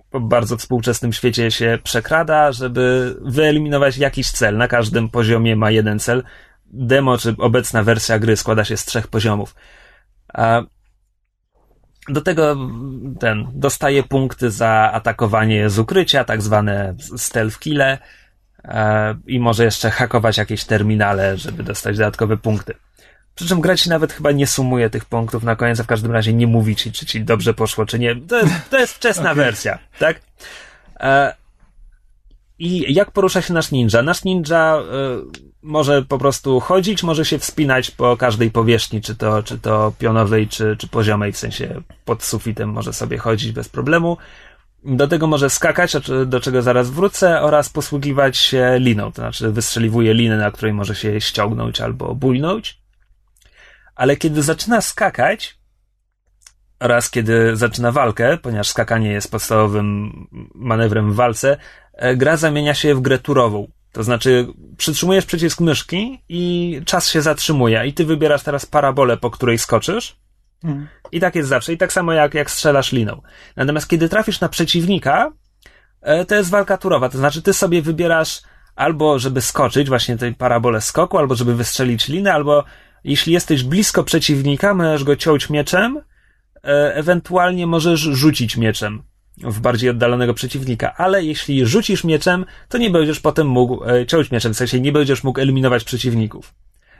[0.09, 4.57] po bardzo współczesnym świecie się przekrada, żeby wyeliminować jakiś cel.
[4.57, 6.23] Na każdym poziomie ma jeden cel
[6.65, 9.55] demo, czy obecna wersja gry składa się z trzech poziomów.
[12.09, 12.57] Do tego
[13.19, 17.97] ten dostaje punkty za atakowanie z ukrycia, tak zwane stealth kille.
[18.63, 22.73] e, i może jeszcze hakować jakieś terminale, żeby dostać dodatkowe punkty.
[23.35, 26.11] Przy czym gra ci nawet chyba nie sumuje tych punktów na koniec, a w każdym
[26.11, 28.15] razie nie mówi ci, czy ci dobrze poszło, czy nie.
[28.15, 29.35] To jest, to jest wczesna okay.
[29.35, 30.21] wersja, tak?
[30.99, 31.35] E,
[32.59, 34.01] I jak porusza się nasz ninja?
[34.01, 39.43] Nasz ninja e, może po prostu chodzić, może się wspinać po każdej powierzchni, czy to,
[39.43, 44.17] czy to pionowej, czy, czy poziomej, w sensie pod sufitem może sobie chodzić bez problemu.
[44.85, 45.93] Do tego może skakać,
[46.25, 50.95] do czego zaraz wrócę, oraz posługiwać się liną, to znaczy wystrzeliwuje linę, na której może
[50.95, 52.77] się ściągnąć albo bujnąć.
[53.95, 55.57] Ale kiedy zaczyna skakać,
[56.79, 60.11] oraz kiedy zaczyna walkę, ponieważ skakanie jest podstawowym
[60.55, 61.57] manewrem w walce,
[61.93, 63.67] e, gra zamienia się w grę turową.
[63.93, 69.31] To znaczy, przytrzymujesz przycisk myszki i czas się zatrzymuje, i ty wybierasz teraz parabolę, po
[69.31, 70.15] której skoczysz.
[70.61, 70.87] Hmm.
[71.11, 71.73] I tak jest zawsze.
[71.73, 73.21] I tak samo jak, jak strzelasz liną.
[73.55, 75.31] Natomiast kiedy trafisz na przeciwnika,
[76.01, 77.09] e, to jest walka turowa.
[77.09, 78.41] To znaczy, ty sobie wybierasz
[78.75, 82.63] albo, żeby skoczyć, właśnie tej parabole skoku, albo żeby wystrzelić linę, albo
[83.03, 86.01] jeśli jesteś blisko przeciwnika, możesz go ciąć mieczem,
[86.63, 89.03] e, ewentualnie możesz rzucić mieczem
[89.37, 94.53] w bardziej oddalonego przeciwnika, ale jeśli rzucisz mieczem, to nie będziesz potem mógł e, mieczem,
[94.53, 96.53] w sensie nie będziesz mógł eliminować przeciwników.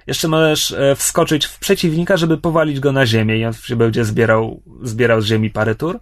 [0.08, 4.06] Jeszcze możesz e, wskoczyć w przeciwnika, żeby powalić go na ziemię i on się będzie
[4.06, 6.00] zbierał, zbierał z ziemi parę tur.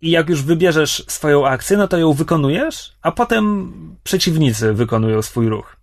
[0.00, 5.48] I jak już wybierzesz swoją akcję, no to ją wykonujesz, a potem przeciwnicy wykonują swój
[5.48, 5.76] ruch.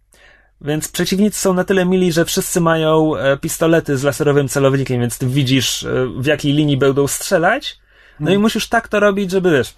[0.62, 5.18] Więc przeciwnicy są na tyle mili, że wszyscy mają e, pistolety z laserowym celownikiem, więc
[5.18, 7.78] ty widzisz, e, w jakiej linii będą strzelać.
[8.20, 8.40] No hmm.
[8.40, 9.74] i musisz tak to robić, żeby wiesz.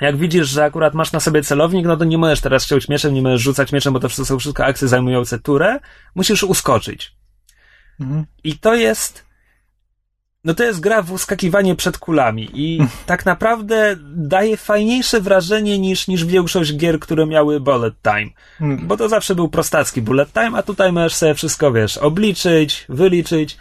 [0.00, 3.14] Jak widzisz, że akurat masz na sobie celownik, no to nie możesz teraz chcieć mieczem,
[3.14, 5.78] nie możesz rzucać mieczem, bo to są wszystko akcje zajmujące turę.
[6.14, 7.12] Musisz uskoczyć.
[7.98, 8.24] Hmm.
[8.44, 9.24] I to jest
[10.44, 16.08] no to jest gra w uskakiwanie przed kulami i tak naprawdę daje fajniejsze wrażenie niż,
[16.08, 18.30] niż większość gier, które miały bullet time.
[18.58, 18.86] Hmm.
[18.86, 23.56] Bo to zawsze był prostacki bullet time, a tutaj możesz sobie wszystko, wiesz, obliczyć, wyliczyć.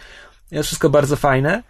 [0.52, 1.63] Jest wszystko bardzo fajne.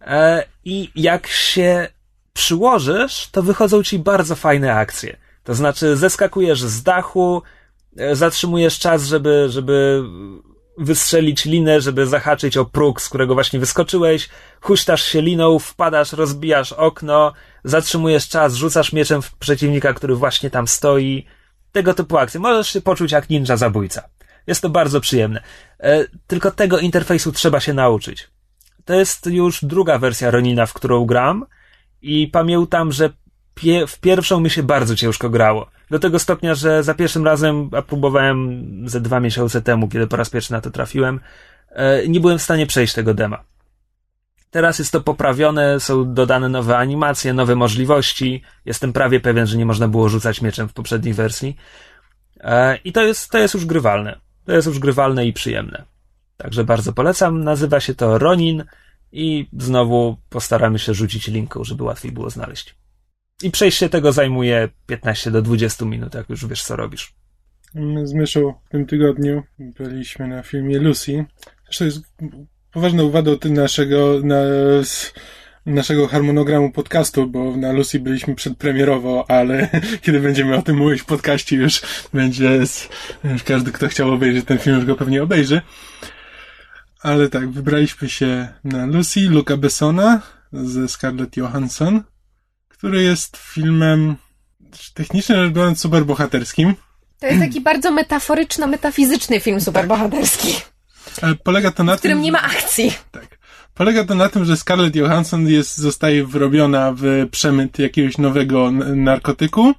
[0.00, 1.88] E, I jak się
[2.32, 5.16] przyłożysz, to wychodzą ci bardzo fajne akcje.
[5.44, 7.42] To znaczy, zeskakujesz z dachu,
[7.96, 10.02] e, zatrzymujesz czas, żeby, żeby
[10.78, 14.28] wystrzelić linę, żeby zahaczyć o próg, z którego właśnie wyskoczyłeś,
[14.60, 17.32] huśtasz się liną, wpadasz, rozbijasz okno,
[17.64, 21.26] zatrzymujesz czas, rzucasz mieczem w przeciwnika, który właśnie tam stoi.
[21.72, 22.40] Tego typu akcje.
[22.40, 24.08] Możesz się poczuć jak ninja zabójca.
[24.46, 25.42] Jest to bardzo przyjemne.
[25.80, 28.28] E, tylko tego interfejsu trzeba się nauczyć.
[28.88, 31.46] To jest już druga wersja Ronina, w którą gram
[32.02, 33.10] i pamiętam, że
[33.54, 35.66] pie w pierwszą mi się bardzo ciężko grało.
[35.90, 40.16] Do tego stopnia, że za pierwszym razem, a próbowałem ze dwa miesiące temu, kiedy po
[40.16, 41.20] raz pierwszy na to trafiłem,
[41.70, 43.44] e, nie byłem w stanie przejść tego dema.
[44.50, 48.42] Teraz jest to poprawione, są dodane nowe animacje, nowe możliwości.
[48.64, 51.56] Jestem prawie pewien, że nie można było rzucać mieczem w poprzedniej wersji.
[52.40, 54.18] E, I to jest, to jest już grywalne.
[54.44, 55.97] To jest już grywalne i przyjemne.
[56.38, 57.44] Także bardzo polecam.
[57.44, 58.64] Nazywa się to Ronin
[59.12, 62.74] i znowu postaramy się rzucić linką, żeby łatwiej było znaleźć.
[63.42, 67.14] I przejście tego zajmuje 15 do 20 minut, jak już wiesz, co robisz.
[67.74, 71.24] My z Myszą w tym tygodniu byliśmy na filmie Lucy.
[71.64, 72.00] Zresztą jest
[72.72, 74.40] poważną wadą naszego, na,
[75.66, 79.68] naszego harmonogramu podcastu, bo na Lucy byliśmy przedpremierowo, ale
[80.02, 82.60] kiedy będziemy o tym mówić w podcaście już będzie,
[83.24, 85.60] już każdy, kto chciał obejrzeć ten film, już go pewnie obejrzy.
[87.00, 92.02] Ale tak, wybraliśmy się na Lucy, Luca Bessona ze Scarlett Johansson
[92.78, 94.16] który jest filmem
[94.94, 96.74] technicznie rzecz biorąc superbohaterskim.
[97.20, 100.54] To jest taki bardzo metaforyczno-metafizyczny film superbohaterski.
[101.22, 102.92] Ale polega to na w którym nie ma akcji.
[103.10, 103.38] Tak.
[103.74, 109.74] Polega to na tym, że Scarlett Johansson jest, zostaje wrobiona w przemyt jakiegoś nowego narkotyku,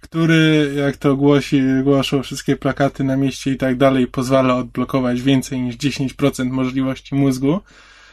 [0.00, 5.60] który, jak to głosi, głoszą wszystkie plakaty na mieście i tak dalej, pozwala odblokować więcej
[5.60, 7.60] niż 10% możliwości mózgu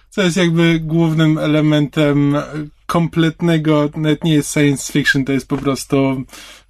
[0.10, 2.38] co jest jakby głównym elementem
[2.86, 6.24] kompletnego, nawet nie jest science fiction, to jest po prostu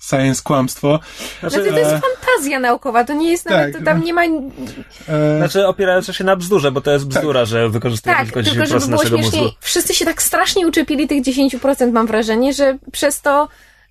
[0.09, 0.99] science kłamstwo.
[1.39, 2.01] Znaczy, znaczy to jest e...
[2.01, 4.25] fantazja naukowa, to nie jest tak, nawet, to tam nie ma...
[4.25, 5.37] E...
[5.37, 7.49] Znaczy opierające się na bzdurze, bo to jest bzdura, tak.
[7.49, 9.49] że wykorzystuje tak, tylko 10% tylko, żeby naszego mózgu.
[9.59, 13.47] Wszyscy się tak strasznie uczepili tych 10%, mam wrażenie, że przez to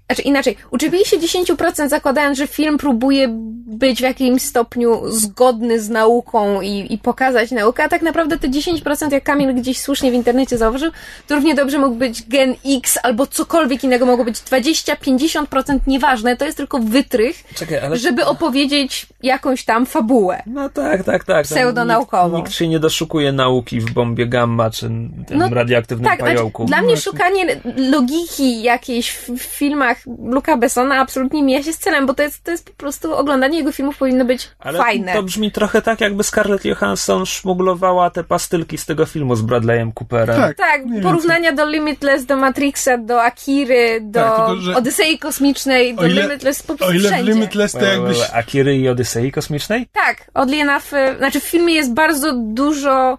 [0.07, 3.29] znaczy inaczej, uczepili się 10% zakładając, że film próbuje
[3.67, 8.49] być w jakimś stopniu zgodny z nauką i, i pokazać naukę, a tak naprawdę te
[8.49, 10.91] 10%, jak Kamil gdzieś słusznie w internecie zauważył,
[11.27, 16.45] to równie dobrze mógł być gen X albo cokolwiek innego, mogło być 20-50%, nieważne, to
[16.45, 17.97] jest tylko wytrych, Czekaj, ale...
[17.97, 20.43] żeby opowiedzieć jakąś tam fabułę.
[20.47, 21.45] No tak, tak, tak.
[21.45, 22.37] Pseudonaukową.
[22.37, 24.87] Nikt, nikt się nie doszukuje nauki w bombie gamma czy
[25.27, 26.67] tym no, radioaktywnym tak, pająku.
[26.67, 31.79] Znaczy, dla mnie szukanie logiki jakiejś w filmach filmach Luca Bessona absolutnie mija się z
[31.79, 35.13] celem, bo to jest, to jest po prostu oglądanie jego filmów powinno być Ale fajne.
[35.13, 39.93] to brzmi trochę tak, jakby Scarlett Johansson szmuglowała te pastylki z tego filmu z Bradleyem
[39.93, 40.37] Cooperem.
[40.37, 40.57] Tak.
[40.57, 46.07] Tak, porównania do Limitless, do Matrixa, do Akiry, do Tak, tylko, Odysei Kosmicznej, do O
[46.07, 47.27] ile- Limitless po O prostu ile w.
[47.27, 48.19] Limitless to jakbyś...
[48.33, 49.89] Akiry i Odysei Kosmicznej?
[49.93, 50.85] Tak, oddly enough,
[51.19, 53.19] znaczy w filmie jest bardzo dużo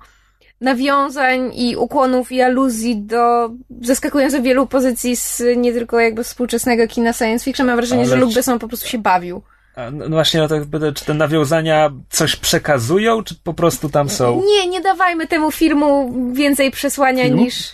[0.62, 3.50] nawiązań i ukłonów i aluzji do
[3.82, 7.68] zaskakująco wielu pozycji z nie tylko jakby współczesnego kina science fiction.
[7.68, 9.42] Mam wrażenie, Ale że Luke Besson po prostu się bawił.
[9.76, 14.42] A, No właśnie, no pytam, czy te nawiązania coś przekazują, czy po prostu tam są?
[14.48, 17.42] Nie, nie dawajmy temu filmu więcej przesłania Filmu?
[17.44, 17.72] niż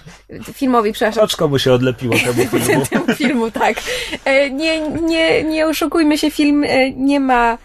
[0.53, 1.23] filmowi, przepraszam.
[1.23, 2.85] Oczko mu się odlepiło temu filmu.
[2.85, 3.77] temu filmu, tak.
[4.25, 7.57] E, Nie, nie, nie oszukujmy się, film e, nie ma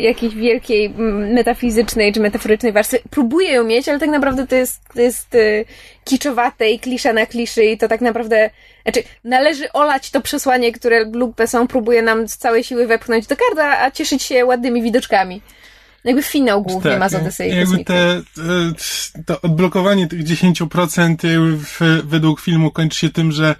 [0.00, 0.90] jakiejś wielkiej
[1.34, 2.98] metafizycznej czy metaforycznej warstwy.
[3.10, 5.64] Próbuje ją mieć, ale tak naprawdę to jest, to jest e,
[6.04, 8.50] kiczowate i klisza na kliszy i to tak naprawdę,
[8.82, 13.36] znaczy należy olać to przesłanie, które Luke Besson próbuje nam z całej siły wepchnąć do
[13.36, 15.40] karda, a cieszyć się ładnymi widoczkami.
[16.04, 18.22] Jakby finał głównie ma z Odysei jakby te,
[19.26, 23.54] to odblokowanie tych 10% jakby w, według filmu kończy się tym, że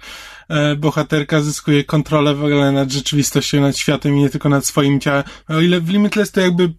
[0.77, 5.23] bohaterka zyskuje kontrolę w ogóle nad rzeczywistością, nad światem i nie tylko nad swoim ciałem.
[5.47, 6.73] O ile w Limitless to jakby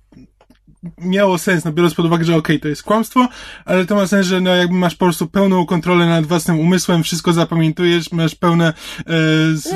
[0.98, 3.28] miało sens, no biorąc pod uwagę, że okej, to jest kłamstwo,
[3.64, 7.02] ale to ma sens, że no jakby masz po prostu pełną kontrolę nad własnym umysłem,
[7.02, 9.04] wszystko zapamiętujesz, masz pełne e,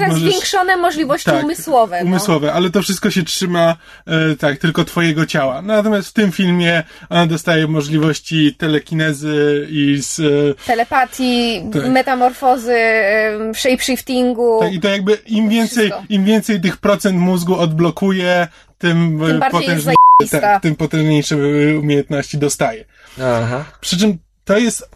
[0.00, 2.00] Tak, możesz- zwiększone możliwości tak, umysłowe.
[2.00, 2.06] no.
[2.06, 3.76] umysłowe, ale to wszystko się trzyma
[4.06, 5.62] e, tak, tylko twojego ciała.
[5.62, 11.88] Natomiast w tym filmie ona dostaje możliwości telekinezy i z, e, telepatii, Tak.
[11.90, 14.58] metamorfozy, em, shapeshiftingu.
[14.60, 16.06] tak, i to jakby im więcej, Wszystko.
[16.08, 18.48] im więcej tych procent mózgu odblokuje,
[18.78, 20.03] tym, e, Tym bardziej jest potężniejsze, zajebista.
[20.30, 22.84] Tak, tym potężniejsze e, umiejętności dostaje.
[23.18, 23.64] Aha.
[23.80, 24.88] Przy czym to jest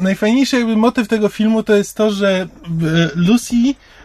[0.00, 2.48] najfajniejszy jakby motyw tego filmu to jest to, że e,
[3.14, 3.54] Lucy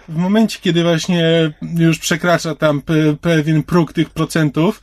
[0.09, 4.81] w momencie, kiedy właśnie już przekracza tam pe- pewien próg tych procentów,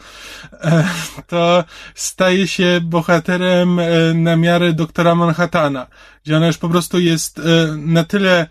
[0.53, 0.85] e,
[1.27, 1.65] to
[1.95, 3.81] staje się bohaterem
[4.15, 5.87] na miarę doktora Manhattana,
[6.25, 7.41] gdzie ona już po prostu jest
[7.77, 8.47] na tyle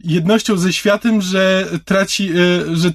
[0.00, 2.30] jednością ze światem, że traci,
[2.72, 2.90] że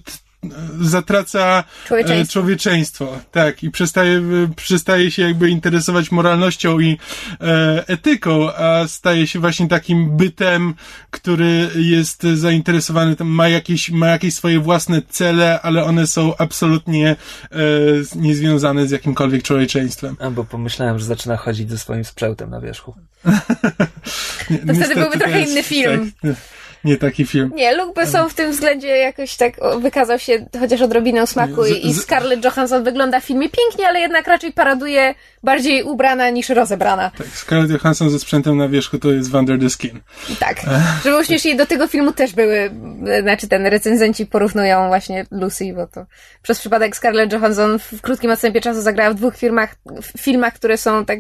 [0.81, 2.29] zatraca Człowieczeństwo.
[2.29, 3.19] e, człowieczeństwo.
[3.31, 4.21] Tak, i przestaje, e,
[4.55, 6.97] przestaje się jakby interesować moralnością i
[7.41, 10.73] e, etyką, a staje się właśnie takim bytem,
[11.11, 17.15] który jest zainteresowany, ma jakieś, ma jakieś swoje własne cele, ale one są absolutnie
[17.51, 17.57] e,
[18.15, 20.15] niezwiązane z jakimkolwiek człowieczeństwem.
[20.19, 22.95] A, bo pomyślałem, że zaczyna chodzić ze swoim sprzętem na wierzchu.
[24.67, 26.11] To wtedy byłby trochę inny film.
[26.21, 26.31] Tak,
[26.87, 27.51] nie taki film.
[27.55, 31.93] Nie, Luke Besson w tym względzie jakoś tak wykazał się chociaż odrobiną smaku Z- i,
[31.93, 37.11] Scarlett Johansson wygląda w filmie pięknie, ale jednak raczej paraduje bardziej ubrana niż rozebrana.
[37.17, 39.99] Tak, Scarlett Johansson ze sprzętem na wierzchu to jest Under the Skin.
[40.39, 40.61] Tak.
[40.97, 42.71] Żeby było śmieszniej, do tego filmu też były,
[43.07, 46.05] e, znaczy ten recenzenci porównują właśnie Lucy, bo to
[46.41, 50.77] przez przypadek Scarlett Johansson w krótkim odstępie czasu zagrała w dwóch filmach, w filmach, które
[50.77, 51.19] są tak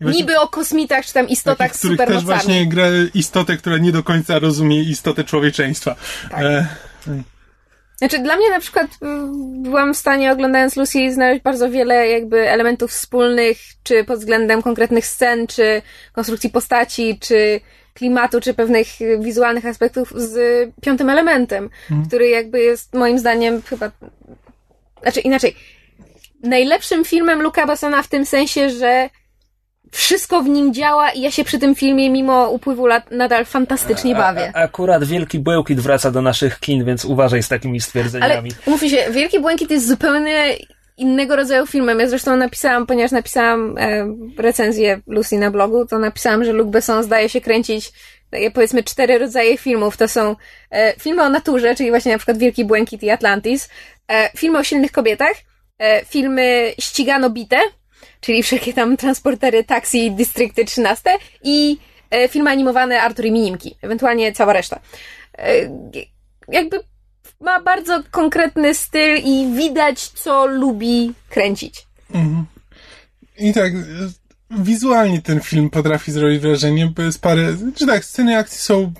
[0.00, 3.78] właśnie- niby o kosmitach czy tam istotach Takich, z których też właśnie gra istotę, która
[3.78, 5.96] nie do końca rozumie istotę człowieczeństwa.
[6.30, 6.40] Tak.
[6.42, 6.66] E,
[7.96, 12.50] Znaczy, dla mnie na przykład mm, byłam w stanie, oglądając Lucy, znaleźć bardzo wiele jakby
[12.50, 15.82] elementów wspólnych, czy pod względem konkretnych scen, czy
[16.12, 17.60] konstrukcji postaci, czy
[17.94, 18.86] klimatu, czy pewnych
[19.20, 20.38] wizualnych aspektów z
[20.80, 21.70] piątym elementem,
[22.06, 23.90] który jakby jest moim zdaniem chyba,
[25.02, 25.56] znaczy inaczej,
[26.42, 29.10] najlepszym filmem Luca Bessona w tym sensie, że
[29.94, 34.14] wszystko w nim działa i ja się przy tym filmie mimo upływu lat nadal fantastycznie
[34.14, 34.52] bawię.
[34.54, 38.50] A, a, akurat Wielki Błękit wraca do naszych kin, więc uważaj z takimi Ale stwierdzeniami.
[38.66, 40.56] umówmy się, Wielki Błękit jest zupełnie
[40.96, 42.00] innego rodzaju filmem.
[42.00, 44.06] Ja zresztą napisałam, ponieważ napisałam e,
[44.38, 47.92] recenzję Lucy na blogu, to napisałam, że Luc Besson zdaje się kręcić
[48.30, 49.96] takie powiedzmy cztery rodzaje filmów.
[49.96, 50.36] To są
[50.70, 53.68] e, filmy o naturze, czyli właśnie na przykład Wielki Błękit i Atlantis,
[54.08, 55.34] e, filmy o silnych kobietach,
[55.78, 57.60] e, filmy ścigano bite,
[58.24, 61.10] czyli wszelkie tam transportery, taksi, dystrykty 13
[61.42, 61.78] i
[62.10, 64.80] e, filmy animowane Artur i Minimki, ewentualnie cała reszta.
[65.38, 65.52] E,
[66.48, 66.80] jakby
[67.40, 71.86] ma bardzo konkretny styl i widać, co lubi kręcić.
[72.14, 72.44] mhm.
[73.38, 73.76] I tak, e,
[74.50, 78.92] wizualnie ten film potrafi zrobić wrażenie, bo jest parę, czy tak, sceny akcji są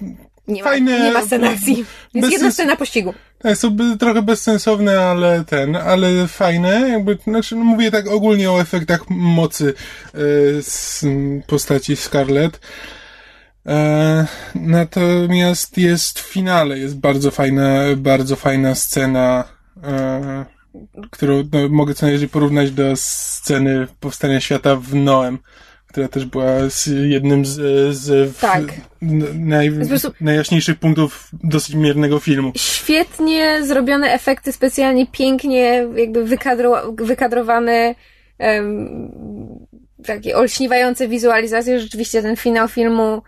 [0.48, 1.74] Nie Fajne- ma, nie ma scen akcji.
[2.14, 3.14] bez Jest jedna scena pościgu.
[3.44, 6.88] Tak, są trochę bezsensowne, ale ten, ale fajne.
[6.88, 9.74] Jakby, znaczy, no mówię tak ogólnie o efektach mocy
[10.14, 10.18] e,
[10.62, 11.04] z
[11.46, 12.60] postaci Scarlett.
[13.66, 19.44] E, natomiast jest w finale, jest bardzo fajna, bardzo fajna scena,
[19.82, 20.44] e,
[21.10, 25.38] którą no, mogę co najwyżej porównać do sceny powstania świata w Noem,
[25.94, 27.56] która też była z jednym z,
[27.96, 28.62] z Tak.
[29.34, 29.72] naj,
[30.20, 32.52] najjaśniejszych punktów dosyć miernego filmu.
[32.56, 37.94] świetnie zrobione efekty specjalnie, pięknie jakby wykadro, wykadrowane,
[38.38, 38.88] em,
[40.06, 41.80] takie olśniwające wizualizacje.
[41.80, 43.22] Rzeczywiście ten finał filmu,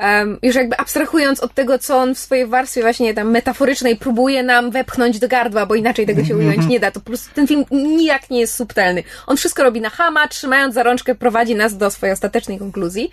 [0.00, 4.42] em, już jakby abstrahując od tego, co on w swojej warstwie właśnie tam metaforycznej próbuje
[4.42, 7.46] nam wepchnąć do gardła, bo inaczej tego się ująć nie da, to po prostu ten
[7.46, 9.02] film nijak nie jest subtelny.
[9.26, 13.10] On wszystko robi na hama, trzymając za rączkę prowadzi nas do swojej ostatecznej konkluzji.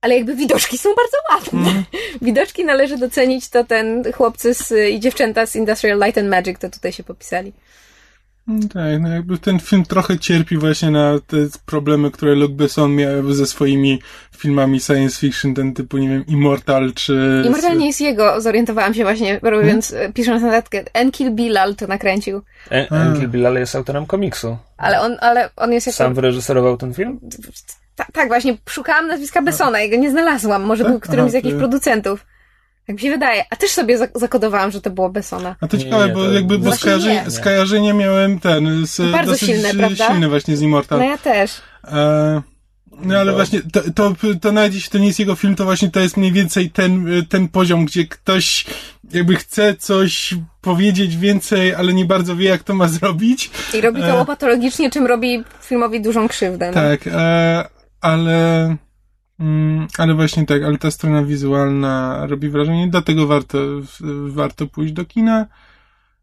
[0.00, 1.82] Ale jakby widoczki są bardzo ładne.
[2.22, 6.70] Widoczki należy docenić, to ten chłopcy z, i dziewczęta z Industrial Light and Magic to
[6.70, 7.52] tutaj się popisali.
[8.48, 11.36] Mm, Tak, no jakby ten film trochę cierpi właśnie na te
[11.66, 14.02] problemy, które Luc Besson miał ze swoimi
[14.36, 17.42] filmami science fiction, ten typu, nie wiem, Immortal czy...
[17.46, 20.12] Immortal nie jest jego, zorientowałam się właśnie, robiąc, hmm?
[20.12, 20.84] pisząc notatkę.
[20.94, 22.42] Enkil Bilal to nakręcił.
[22.70, 24.56] En- Enkil Bilal jest autorem komiksu.
[24.76, 25.96] Ale on, ale on jest jako...
[25.96, 27.20] Sam wyreżyserował ten film?
[27.96, 30.62] Ta, tak, właśnie, szukałam nazwiska Bessona, jego nie znalazłam.
[30.62, 32.26] Może był którymś Aha, z jakichś to- producentów.
[32.86, 33.44] Tak mi się wydaje.
[33.50, 35.56] A też sobie zak- zakodowałam, że to było Bessona.
[35.60, 37.30] A to ciekawe, nie, bo to- jakby bo Właśnie skojarzenie, nie.
[37.30, 40.06] skojarzenie miałem ten, z, Bardzo dosyć silne, prawda?
[40.06, 40.98] silne właśnie z Immortal.
[40.98, 41.50] No ja też.
[41.84, 42.42] E,
[43.02, 45.90] no ale właśnie, to, to, to nawet jeśli to nie jest jego film, to właśnie
[45.90, 48.64] to jest mniej więcej ten, ten poziom, gdzie ktoś
[49.12, 53.50] jakby chce coś powiedzieć więcej, ale nie bardzo wie, jak to ma zrobić.
[53.74, 54.14] I robi to E.
[54.14, 56.66] łopatologicznie, czym robi filmowi dużą krzywdę.
[56.66, 56.72] No.
[56.74, 57.64] Tak, e,
[58.00, 58.76] ale,
[59.38, 63.58] mm, ale właśnie tak, ale ta strona wizualna robi wrażenie, dlatego warto,
[64.26, 65.46] warto pójść do kina.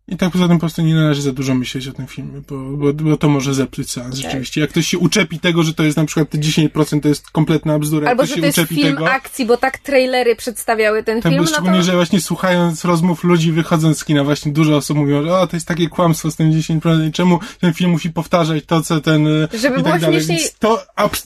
[0.07, 2.57] I tak poza tym po prostu nie należy za dużo myśleć o tym filmie, bo,
[2.57, 4.61] bo, bo to może zepsuć seans rzeczywiście.
[4.61, 7.79] Jak ktoś się uczepi tego, że to jest na przykład te 10% to jest kompletna
[7.79, 11.43] bzdura, Albo że to jest film tego, akcji, bo tak trailery przedstawiały ten tak, film,
[11.43, 11.83] bo no szczególnie, to...
[11.83, 15.55] że właśnie słuchając rozmów ludzi wychodząc z kina, właśnie dużo osób mówią, że o, to
[15.55, 19.47] jest takie kłamstwo z tym 10%, czemu ten film musi powtarzać to, co ten y,
[19.53, 20.15] Żeby i było tak dalej.
[20.15, 20.83] śmieszniej- Więc to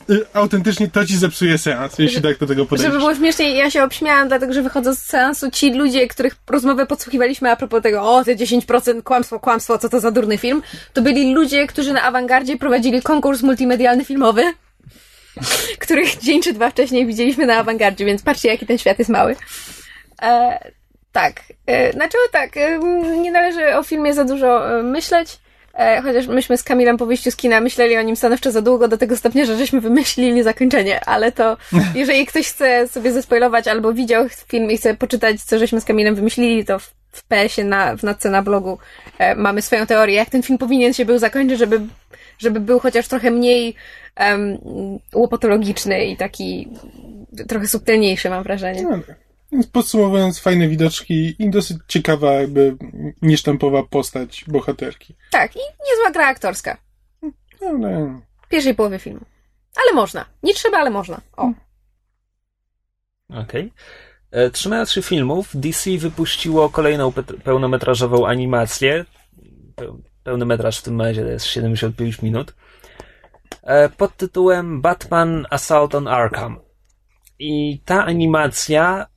[0.09, 2.91] y, autentycznie to ci zepsuje seans, jeśli tak do tego podejdziesz.
[2.91, 6.85] Żeby było śmieszniej, ja się obśmiałam, dlatego że wychodząc z seansu, ci ludzie, których rozmowę
[6.85, 8.66] podsłuchiwaliśmy a propos tego, o, te 10%
[9.03, 10.61] kłamstwo, kłamstwo, co to za durny film,
[10.93, 14.43] to byli ludzie, którzy na awangardzie prowadzili konkurs multimedialny filmowy,
[15.83, 19.35] których dzień czy dwa wcześniej widzieliśmy na awangardzie, więc patrzcie, jaki ten świat jest mały.
[20.21, 20.59] E,
[21.11, 22.79] tak, e, znaczy tak, e,
[23.21, 25.39] nie należy o filmie za dużo e, myśleć.
[25.77, 28.87] E, chociaż myśmy z Kamilem po wyjściu z kina myśleli o nim stanowczo za długo,
[28.87, 31.57] do tego stopnia, że żeśmy wymyślili zakończenie, ale to
[31.95, 36.15] jeżeli ktoś chce sobie zespoilować albo widział film i chce poczytać, co żeśmy z Kamilem
[36.15, 36.77] wymyślili, to
[37.11, 38.77] w, PS-ie na, w notce na blogu
[39.17, 41.81] e, mamy swoją teorię, jak ten film powinien się był zakończyć, żeby,
[42.39, 43.75] żeby był chociaż trochę mniej
[44.19, 44.57] um,
[45.15, 46.69] łopatologiczny i taki
[47.47, 48.83] trochę subtelniejszy, mam wrażenie.
[48.83, 48.99] No,
[49.51, 52.75] Więc podsumowując, fajne widoczki i dosyć ciekawa, jakby
[53.21, 55.15] niesztampowa postać bohaterki.
[55.31, 56.77] Tak, i niezła gra aktorska.
[57.61, 58.21] No, no.
[58.41, 59.25] W pierwszej połowie filmu.
[59.83, 60.25] Ale można.
[60.43, 61.21] Nie trzeba, ale można.
[61.37, 61.51] O.
[63.29, 63.63] Okej.
[63.63, 63.71] E,
[64.53, 67.11] Trzymając się filmów, DC wypuściło kolejną
[67.43, 69.05] pełnometrażową animację.
[69.75, 72.55] Peł- Pełny metraż w tym razie to jest 75 minut.
[73.63, 76.59] E, Pod tytułem Batman Assault on Arkham.
[77.39, 79.07] I ta animacja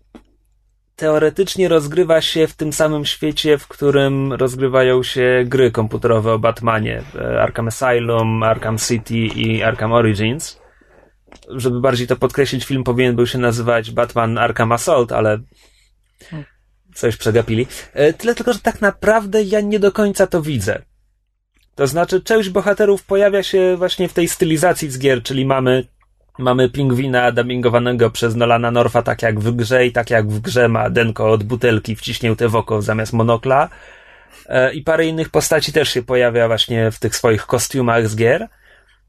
[0.97, 7.03] teoretycznie rozgrywa się w tym samym świecie, w którym rozgrywają się gry komputerowe o Batmanie.
[7.15, 10.61] E, Arkham Asylum, Arkham City i Arkham Origins
[11.49, 15.39] żeby bardziej to podkreślić, film powinien był się nazywać Batman Arkham Assault, ale
[16.95, 17.67] coś przegapili.
[17.93, 20.83] E, Tyle tylko, że tak naprawdę ja nie do końca to widzę.
[21.75, 25.85] To znaczy, część bohaterów pojawia się właśnie w tej stylizacji z gier, czyli mamy
[26.41, 30.69] Mamy pingwina dubbingowanego przez Nolana Norfa, tak jak w grze i tak jak w grze
[30.69, 33.69] ma Denko od butelki wciśnięte w oko zamiast monokla.
[34.47, 38.49] E, I parę innych postaci też się pojawia właśnie w tych swoich kostiumach z gier.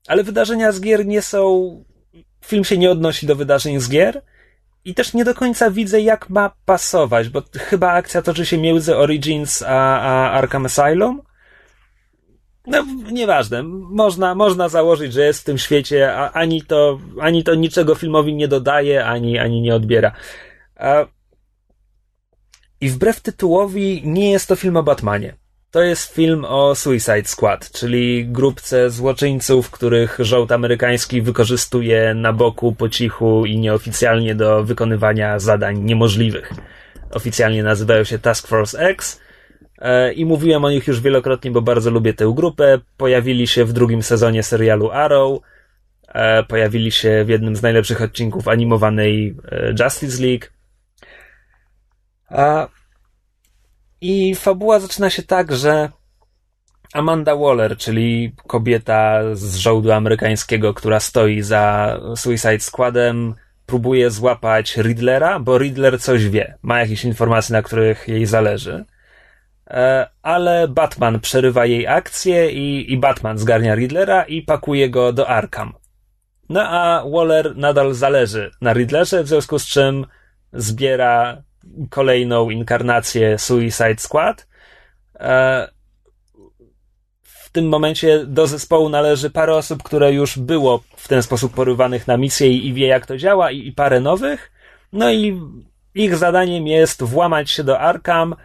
[0.08, 1.84] Ale wydarzenia z gier nie są
[2.46, 4.22] film się nie odnosi do wydarzeń z gier
[4.86, 8.98] i też nie do końca widzę, jak ma pasować, bo chyba akcja toczy się między
[8.98, 11.22] Origins a, a Arkham Asylum.
[12.68, 13.64] No, nieważne.
[13.64, 18.36] Można, można założyć, że jest w tym świecie, a ani to, ani to niczego filmowi
[18.36, 20.12] nie dodaje, ani, ani nie odbiera.
[22.82, 25.41] I wbrew tytułowi nie jest to film o Batmanie.
[25.72, 32.76] To jest film o Suicide Squad, czyli grupce złoczyńców, których rząd amerykański wykorzystuje na boku,
[32.76, 36.54] po cichu i nieoficjalnie do wykonywania zadań niemożliwych.
[37.12, 39.22] Oficjalnie nazywają się Task Force X
[39.78, 42.80] e, i mówiłem o nich już wielokrotnie, bo bardzo lubię tę grupę.
[42.98, 45.40] Pojawili się w drugim sezonie serialu Arrow,
[46.08, 50.46] e, pojawili się w jednym z najlepszych odcinków animowanej e, Justice League.
[52.30, 52.68] A
[54.02, 55.90] i fabuła zaczyna się tak, że
[56.94, 63.36] Amanda Waller, czyli kobieta z żołdu amerykańskiego, która stoi za Suicide Squadem,
[63.66, 68.86] próbuje złapać Riddlera, bo Riddler coś wie, ma jakieś informacje, na których jej zależy.
[69.68, 75.30] E, ale Batman przerywa jej akcję i, i Batman zgarnia Riddlera i pakuje go do
[75.30, 75.74] Arkham.
[76.50, 80.06] No a Waller nadal zależy na Riddlerze, w związku z czym
[80.54, 81.44] zbiera
[81.90, 84.48] kolejną inkarnację Suicide Squad.
[85.16, 85.68] E,
[87.24, 92.08] w tym momencie do zespołu należy parę osób, które już było w ten sposób porywanych
[92.08, 94.52] na misję i, wie jak to działa i, parę nowych.
[94.94, 95.42] No i
[95.96, 98.36] ich zadaniem jest włamać się do Arkham,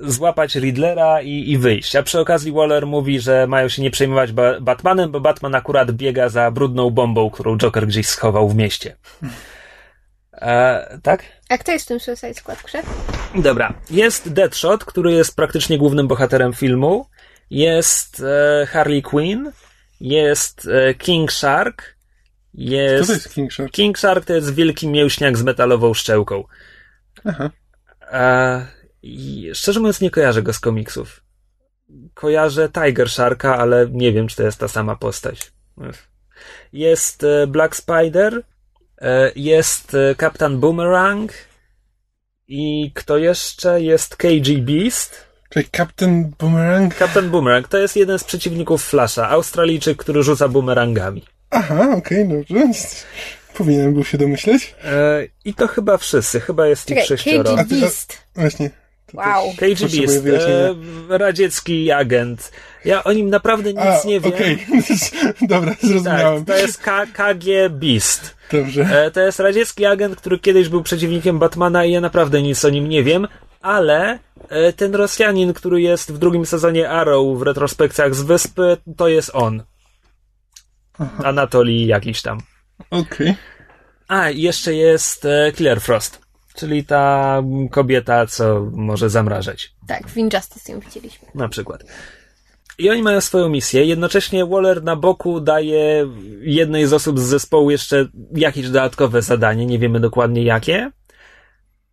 [0.00, 1.96] złapać Riddlera i, i wyjść.
[1.96, 5.92] A przy okazji Waller mówi, że mają się nie przejmować ba Batmanem, bo Batman akurat
[5.92, 8.96] biega za brudną bombą, którą Joker gdzieś schował w mieście.
[10.40, 11.22] E, tak?
[11.48, 12.82] A kto jest w tym Suicide Squad grze?
[13.34, 13.74] Dobra.
[13.90, 17.06] Jest Deadshot, który jest praktycznie głównym bohaterem filmu.
[17.50, 19.52] Jest e, Harley Quinn.
[20.00, 21.96] Jest e, King Shark.
[22.54, 23.00] Jest...
[23.00, 23.72] Co to jest King Shark?
[23.72, 26.44] King Shark to jest wielki mięśniak z metalową szczęką.
[27.24, 27.50] Aha.
[28.12, 28.66] E,
[29.02, 31.24] i szczerze mówiąc, nie kojarzę go z komiksów.
[32.14, 35.52] Kojarzę Tiger Sharka, ale nie wiem, czy to jest ta sama postać.
[36.72, 38.42] Jest e, Black Spider,
[39.36, 41.32] jest e, Kapitan Boomerang
[42.48, 43.82] i kto jeszcze?
[43.82, 45.24] Jest KG Beast.
[45.50, 46.94] Czyli Captain Boomerang?
[46.94, 51.24] Kapitan Boomerang to jest jeden z przeciwników Flasha, Australijczyk, który rzuca boomerangami.
[51.50, 52.80] Aha, okej, okay, dobrze.
[53.58, 54.74] Powinienem był się domyśleć.
[54.84, 57.56] E, I to chyba wszyscy, chyba jest Czekaj, ich sześcioro.
[57.56, 58.18] KG Beast.
[58.34, 58.70] Właśnie.
[59.14, 59.52] Wow.
[59.56, 62.52] KG Beast, e, radziecki agent.
[62.84, 64.32] Ja o nim naprawdę nic A, nie wiem.
[64.32, 65.48] Okej, okay.
[65.48, 66.44] dobra, zrozumiałem.
[66.44, 68.36] Tak, to jest K KG Beast.
[68.52, 68.82] Dobrze.
[68.82, 72.70] E, to jest radziecki agent, który kiedyś był przeciwnikiem Batmana i ja naprawdę nic o
[72.70, 73.28] nim nie wiem,
[73.60, 79.08] ale e, ten Rosjanin, który jest w drugim sezonie Arrow w retrospekcjach z wyspy, to
[79.08, 79.62] jest on.
[80.98, 81.24] Aha.
[81.24, 82.40] Anatolii jakiś tam.
[82.90, 83.30] Okej.
[83.30, 83.34] Okay.
[84.08, 86.20] A, i jeszcze jest e, Killer Frost,
[86.60, 89.74] czyli ta kobieta, co może zamrażać.
[89.86, 91.28] Tak, w Injustice ją widzieliśmy.
[91.34, 91.84] Na przykład.
[92.78, 93.84] I oni mają swoją misję.
[93.84, 96.08] Jednocześnie Waller na boku daje
[96.40, 100.90] jednej z osób z zespołu jeszcze jakieś dodatkowe zadanie, nie wiemy dokładnie jakie.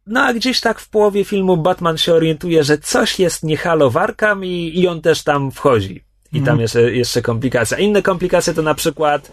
[0.07, 3.97] No a gdzieś tak w połowie filmu Batman się orientuje, że coś jest niehalo w
[3.97, 6.03] Arkham i, i on też tam wchodzi.
[6.33, 7.77] I tam jeszcze, jeszcze komplikacja.
[7.77, 9.31] Inne komplikacje to na przykład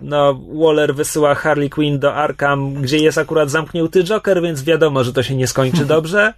[0.00, 5.12] no, Waller wysyła Harley Quinn do Arkham, gdzie jest akurat zamknięty Joker, więc wiadomo, że
[5.12, 6.34] to się nie skończy dobrze.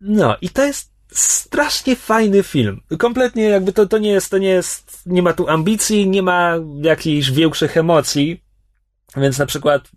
[0.00, 2.80] No i to jest strasznie fajny film.
[2.98, 6.54] Kompletnie jakby to, to nie jest, to nie jest, nie ma tu ambicji, nie ma
[6.82, 8.42] jakichś większych emocji,
[9.16, 9.90] więc na przykład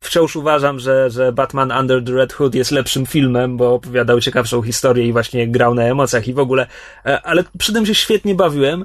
[0.00, 4.62] wciąż uważam, że, że Batman Under the Red Hood jest lepszym filmem, bo opowiadał ciekawszą
[4.62, 6.66] historię i właśnie grał na emocjach i w ogóle,
[7.06, 8.84] e, ale przy tym się świetnie bawiłem.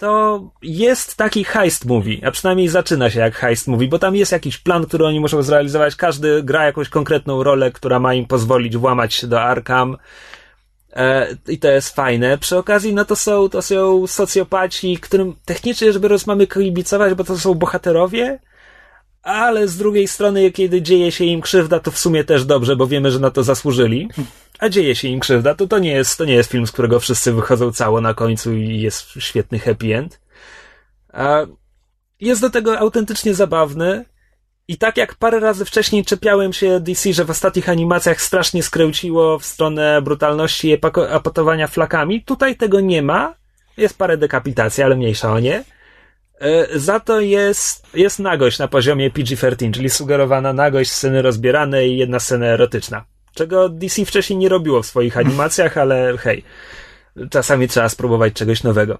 [0.00, 4.32] To jest taki heist movie, a przynajmniej zaczyna się jak heist movie, bo tam jest
[4.32, 5.96] jakiś plan, który oni muszą zrealizować.
[5.96, 9.96] Każdy gra jakąś konkretną rolę, która ma im pozwolić włamać się do Arkham.
[10.92, 12.38] E, I to jest fajne.
[12.38, 16.46] Przy okazji, no to są, to są socjopaci, którym technicznie rzecz biorąc mamy
[17.16, 18.38] bo to są bohaterowie,
[19.22, 22.86] ale z drugiej strony, kiedy dzieje się im krzywda, to w sumie też dobrze, bo
[22.86, 24.08] wiemy, że na to zasłużyli.
[24.60, 27.00] A dzieje się im krzywda, to to nie jest, to nie jest film, z którego
[27.00, 30.20] wszyscy wychodzą cało na końcu i jest świetny happy end.
[31.12, 31.46] A
[32.20, 34.04] jest do tego autentycznie zabawny.
[34.68, 39.38] I tak jak parę razy wcześniej czepiałem się DC, że w ostatnich animacjach strasznie skręciło
[39.38, 40.78] w stronę brutalności i
[41.10, 43.34] apatowania flakami, tutaj tego nie ma.
[43.76, 45.64] Jest parę dekapitacji, ale mniejsza o nie.
[46.74, 52.20] Za to jest, jest nagość na poziomie PG-13, czyli sugerowana nagość, sceny rozbierane i jedna
[52.20, 53.04] scena erotyczna.
[53.34, 56.44] Czego DC wcześniej nie robiło w swoich animacjach, ale hej,
[57.30, 58.98] czasami trzeba spróbować czegoś nowego.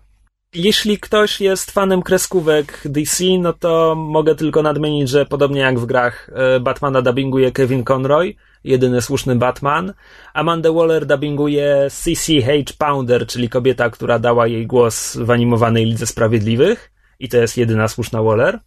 [0.55, 5.87] Jeśli ktoś jest fanem kreskówek DC, no to mogę tylko nadmienić, że podobnie jak w
[5.87, 9.95] grach Batmana dubbinguje Kevin Conroy, jedyny słuszny Batman.
[10.35, 16.93] Amanda Waller dubbinguje CCH Pounder, czyli kobieta, która dała jej głos w animowanej Lidze Sprawiedliwych
[17.19, 18.59] i to jest jedyna słuszna Waller.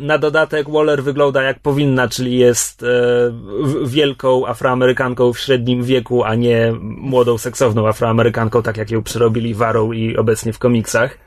[0.00, 2.84] Na dodatek Waller wygląda jak powinna, czyli jest
[3.84, 9.92] wielką Afroamerykanką w średnim wieku, a nie młodą, seksowną Afroamerykanką, tak jak ją przerobili Warą
[9.92, 11.18] i obecnie w komiksach.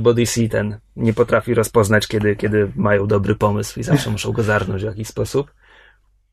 [0.00, 4.42] Bo DC ten nie potrafi rozpoznać, kiedy, kiedy mają dobry pomysł i zawsze muszą go
[4.42, 5.52] zarnąć w jakiś sposób.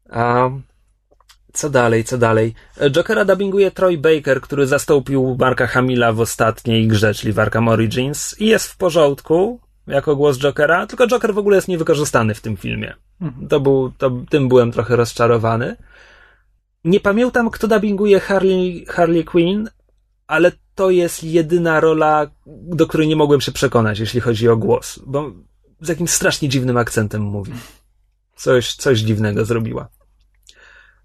[0.09, 0.49] A
[1.53, 2.53] co dalej, co dalej?
[2.91, 8.47] Jokera dubbinguje Troy Baker, który zastąpił Marka Hamila w ostatniej grze, czyli w Origins i
[8.47, 9.59] jest w porządku
[9.89, 12.95] jako głos Jokera, tylko Joker w ogóle jest niewykorzystany w tym filmie.
[13.49, 15.75] To był, to, tym byłem trochę rozczarowany.
[16.83, 19.69] Nie pamiętam, kto dubbinguje Harley, Harley Quinn,
[20.27, 24.99] ale to jest jedyna rola, do której nie mogłem się przekonać, jeśli chodzi o głos,
[25.05, 25.31] bo
[25.81, 27.51] z jakimś strasznie dziwnym akcentem mówi.
[28.35, 29.89] Coś, coś dziwnego zrobiła.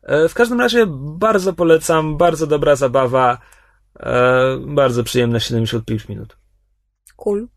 [0.03, 0.87] E, w każdym razie
[1.18, 3.39] bardzo polecam, bardzo dobra zabawa,
[4.01, 6.37] e, bardzo przyjemne 75 minut.
[7.16, 7.49] Cool.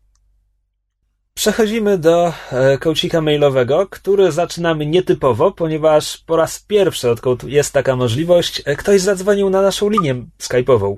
[1.38, 7.96] Przechodzimy do e, kołcika mailowego, który zaczynamy nietypowo, ponieważ po raz pierwszy, odkąd jest taka
[7.96, 10.96] możliwość, ktoś zadzwonił na naszą linię skype'ową.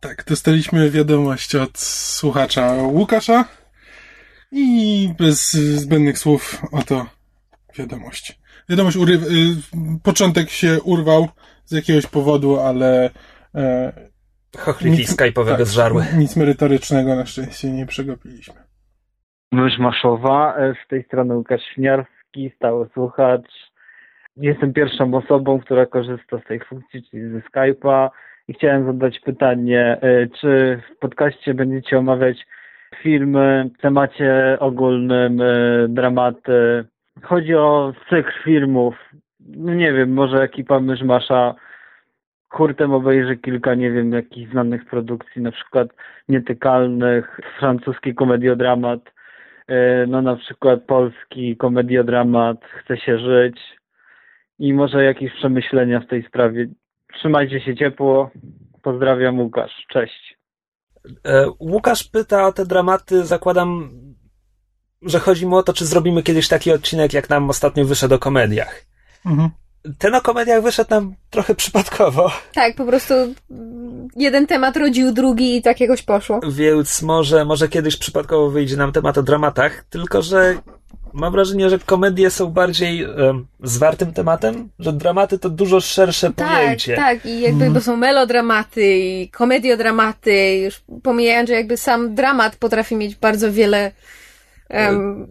[0.00, 3.44] Tak, dostaliśmy wiadomość od słuchacza Łukasza
[4.52, 7.06] i bez zbędnych słów oto
[7.78, 8.38] wiadomość.
[8.68, 8.96] Wiadomość.
[8.96, 9.56] Y,
[10.02, 11.28] początek się urwał
[11.64, 13.10] z jakiegoś powodu, ale
[13.54, 13.92] e,
[14.56, 16.04] Chochliki nic, skype'owego tak, zżarły.
[16.18, 18.54] Nic merytorycznego na szczęście nie przegapiliśmy.
[19.52, 23.70] Myśl Maszowa, e, z tej strony Łukasz Śniarski, stały słuchacz.
[24.36, 28.08] Jestem pierwszą osobą, która korzysta z tej funkcji, czyli ze Skype'a
[28.48, 32.46] i chciałem zadać pytanie, e, czy w podcaście będziecie omawiać
[33.02, 36.84] filmy w temacie ogólnym, e, dramaty.
[37.22, 38.94] Chodzi o cykl filmów.
[39.40, 41.54] No nie wiem, może ekipa Myszmasza
[42.56, 45.88] hurtem obejrzy kilka, nie wiem, jakichś znanych produkcji, na przykład
[46.28, 49.00] Nietykalnych, francuski komediodramat,
[49.68, 53.58] e, no na przykład polski komediodramat Chce się żyć
[54.58, 56.66] i może jakieś przemyślenia w tej sprawie.
[57.14, 58.30] Trzymajcie się ciepło.
[58.82, 59.86] Pozdrawiam Łukasz.
[59.88, 60.38] Cześć.
[61.24, 63.90] E, Łukasz pyta o te dramaty, zakładam,
[65.02, 68.18] że chodzi mu o to, czy zrobimy kiedyś taki odcinek, jak nam ostatnio wyszedł o
[68.18, 68.82] komediach.
[69.26, 69.50] Mhm
[69.98, 72.30] ten o komediach wyszedł nam trochę przypadkowo.
[72.54, 73.14] Tak, po prostu
[74.16, 76.40] jeden temat rodził drugi i tak jakoś poszło.
[76.48, 80.56] Więc może, może kiedyś przypadkowo wyjdzie nam temat o dramatach, tylko że
[81.12, 86.48] mam wrażenie, że komedie są bardziej um, zwartym tematem, że dramaty to dużo szersze tak,
[86.48, 86.96] pojęcie.
[86.96, 87.74] Tak, tak, i jakby hmm.
[87.74, 93.92] bo są melodramaty i komediodramaty, już pomijając, że jakby sam dramat potrafi mieć bardzo wiele
[94.70, 95.26] um,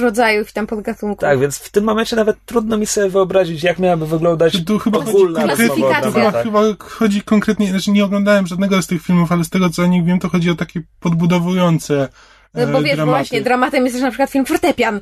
[0.00, 1.20] rodzajów tam podgatunków.
[1.20, 4.98] Tak, więc w tym momencie nawet trudno mi sobie wyobrazić, jak miałaby wyglądać tu chyba
[4.98, 6.10] ogólna klasyfikacja.
[6.10, 9.82] Chyba, chyba chodzi konkretnie, znaczy nie oglądałem żadnego z tych filmów, ale z tego co
[9.82, 12.08] o nich wiem, to chodzi o takie podbudowujące
[12.56, 13.18] no bo wiesz, dramaty.
[13.18, 15.00] właśnie, dramatem jest też na przykład film Fortepian.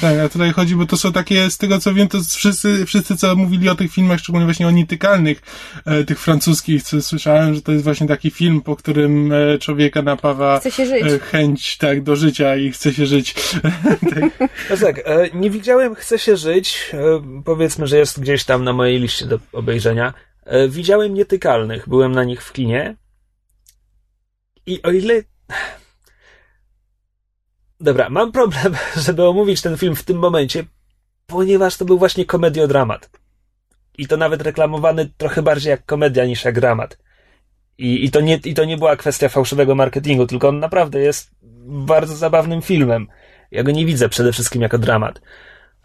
[0.00, 3.16] Tak, a tutaj chodzi, bo to są takie, z tego co wiem, to wszyscy, wszyscy
[3.16, 5.42] co mówili o tych filmach, szczególnie właśnie o nietykalnych,
[5.86, 10.02] e, tych francuskich, co słyszałem, że to jest właśnie taki film, po którym e, człowieka
[10.02, 10.60] napawa
[11.02, 13.34] e, chęć, tak, do życia i chce się żyć.
[14.14, 14.50] tak.
[14.70, 18.72] No tak, e, nie widziałem Chce się żyć, e, powiedzmy, że jest gdzieś tam na
[18.72, 20.14] mojej liście do obejrzenia.
[20.44, 22.96] E, widziałem Nietykalnych, byłem na nich w kinie
[24.66, 25.22] i o ile
[27.80, 28.74] Dobra, mam problem,
[29.06, 30.64] żeby omówić ten film w tym momencie,
[31.26, 33.10] ponieważ to był właśnie komediodramat.
[33.98, 36.98] I to nawet reklamowany trochę bardziej jak komedia niż jak dramat.
[37.78, 41.30] I, i, to nie, I to nie była kwestia fałszywego marketingu, tylko on naprawdę jest
[41.66, 43.06] bardzo zabawnym filmem.
[43.50, 45.20] Ja go nie widzę przede wszystkim jako dramat.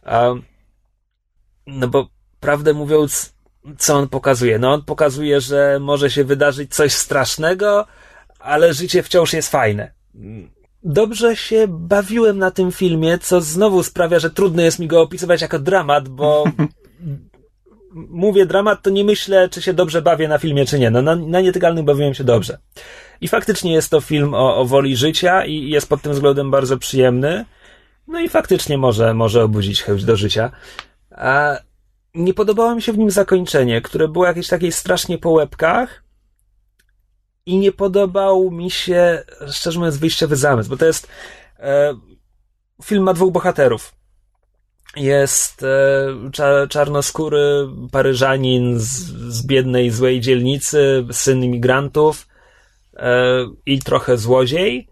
[0.04, 0.30] A,
[1.68, 3.36] no bo prawdę mówiąc,
[3.78, 4.60] co on pokazuje?
[4.60, 7.86] No on pokazuje, że może się wydarzyć coś strasznego,
[8.40, 9.94] ale życie wciąż jest fajne
[10.86, 15.42] dobrze się bawiłem na tym filmie, co znowu sprawia, że trudno jest mi go opisywać
[15.42, 16.44] jako dramat, bo
[18.10, 20.92] mówię dramat, to nie myślę, czy się dobrze bawię na filmie, czy nie.
[20.92, 22.58] No, na, na Nietykalnych bawiłem się dobrze.
[23.22, 26.78] I faktycznie jest to film o, o woli życia i jest pod tym względem bardzo
[26.78, 27.46] przyjemny.
[28.08, 30.52] No i faktycznie może, może obudzić chęć do życia.
[31.12, 31.58] A
[32.16, 36.05] nie podobało mi się w nim zakończenie, które było jakieś takiej strasznie po łebkach,
[37.46, 41.08] i nie podobał mi się, szczerze mówiąc, wyjściowy zamysł, bo to jest
[41.60, 41.96] e,
[42.84, 43.96] film ma dwóch bohaterów.
[44.96, 48.86] Jest e, cza, czarnoskóry Paryżanin z,
[49.34, 52.28] z biednej, złej dzielnicy, syn imigrantów
[52.96, 53.26] e,
[53.66, 54.88] i trochę złodziej,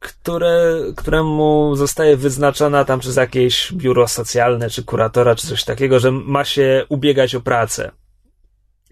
[0.00, 6.10] które, któremu zostaje wyznaczona tam przez jakieś biuro socjalne, czy kuratora, czy coś takiego, że
[6.10, 7.90] ma się ubiegać o pracę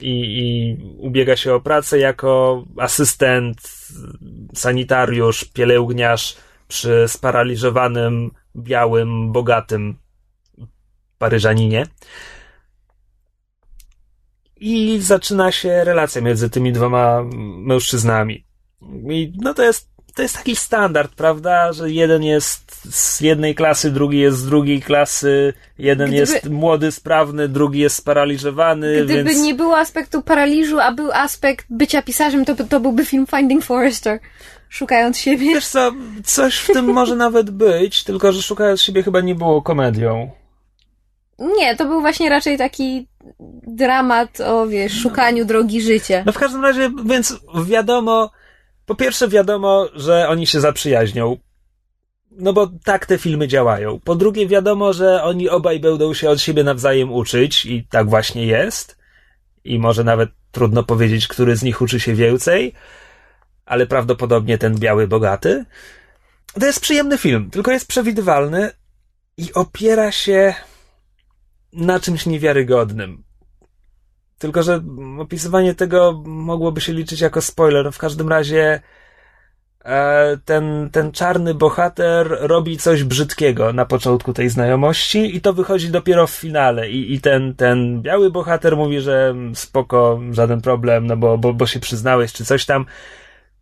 [0.02, 3.58] i, i ubiega się o pracę jako asystent,
[4.54, 6.36] sanitariusz, pielęgniarz
[6.68, 9.96] przy sparaliżowanym, białym, bogatym
[11.18, 11.86] Paryżaninie.
[14.56, 17.22] I zaczyna się relacja między tymi dwoma
[17.58, 18.44] mężczyznami.
[19.10, 23.90] I no to jest to jest taki standard, prawda, że jeden jest z jednej klasy,
[23.90, 26.20] drugi jest z drugiej klasy, jeden Gdyby...
[26.20, 29.04] jest młody, sprawny, drugi jest sparaliżowany.
[29.04, 29.42] Gdyby więc...
[29.42, 34.20] nie było aspektu paraliżu, a był aspekt bycia pisarzem, to, to byłby film Finding Forrester.
[34.68, 35.54] Szukając siebie.
[35.54, 35.92] Wiesz co,
[36.24, 40.30] coś w tym może nawet być, tylko że szukając siebie chyba nie było komedią.
[41.58, 43.08] Nie, to był właśnie raczej taki
[43.66, 46.22] dramat o, wiesz, szukaniu drogi życia.
[46.26, 48.30] No w każdym razie, więc wiadomo,
[48.86, 51.36] po pierwsze wiadomo, że oni się zaprzyjaźnią.
[52.30, 54.00] No bo tak te filmy działają.
[54.00, 58.46] Po drugie wiadomo, że oni obaj będą się od siebie nawzajem uczyć i tak właśnie
[58.46, 58.98] jest.
[59.64, 62.72] I może nawet trudno powiedzieć, który z nich uczy się więcej,
[63.64, 65.64] ale prawdopodobnie ten biały bogaty.
[66.60, 68.70] To jest przyjemny film, tylko jest przewidywalny
[69.36, 70.54] i opiera się
[71.72, 73.24] na czymś niewiarygodnym.
[74.42, 74.80] Tylko, że
[75.18, 77.92] opisywanie tego mogłoby się liczyć jako spoiler.
[77.92, 78.80] W każdym razie
[79.84, 85.90] e, ten, ten czarny bohater robi coś brzydkiego na początku tej znajomości i to wychodzi
[85.90, 86.90] dopiero w finale.
[86.90, 91.66] I, i ten, ten biały bohater mówi, że spoko, żaden problem, no bo, bo, bo
[91.66, 92.86] się przyznałeś, czy coś tam.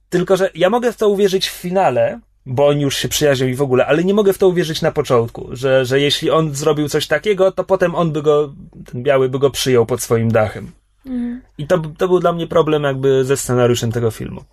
[0.09, 3.55] Tylko, że ja mogę w to uwierzyć w finale, bo oni już się przyjaźnią i
[3.55, 6.89] w ogóle, ale nie mogę w to uwierzyć na początku, że, że jeśli on zrobił
[6.89, 8.55] coś takiego, to potem on by go,
[8.93, 10.73] ten biały by go przyjął pod swoim dachem.
[11.07, 11.43] Mhm.
[11.59, 14.45] I to, to był dla mnie problem jakby ze scenariuszem tego filmu.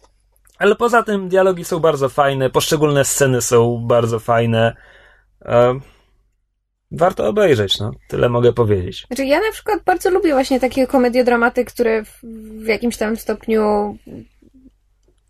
[0.59, 4.75] Ale poza tym dialogi są bardzo fajne, poszczególne sceny są bardzo fajne.
[5.45, 5.79] E,
[6.91, 7.91] warto obejrzeć, no.
[8.07, 9.05] Tyle mogę powiedzieć.
[9.07, 12.19] Znaczy, ja na przykład bardzo lubię właśnie takie komediodramaty, które w,
[12.63, 13.97] w jakimś tam stopniu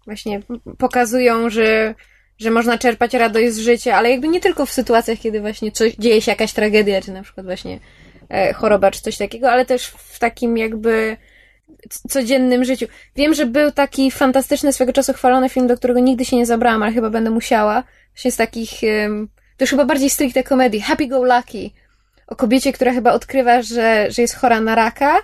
[0.05, 0.41] właśnie
[0.77, 1.95] pokazują, że,
[2.37, 5.95] że można czerpać radość z życia, ale jakby nie tylko w sytuacjach, kiedy właśnie coś,
[5.95, 7.79] dzieje się jakaś tragedia, czy na przykład właśnie
[8.29, 11.17] e, choroba, czy coś takiego, ale też w takim jakby
[12.09, 12.85] codziennym życiu.
[13.15, 16.83] Wiem, że był taki fantastyczny, swego czasu chwalony film, do którego nigdy się nie zabrałam,
[16.83, 17.83] ale chyba będę musiała.
[18.13, 20.81] Właśnie z takich, em, to już chyba bardziej stricte komedii.
[20.81, 21.69] Happy Go Lucky.
[22.27, 25.17] O kobiecie, która chyba odkrywa, że, że jest chora na raka,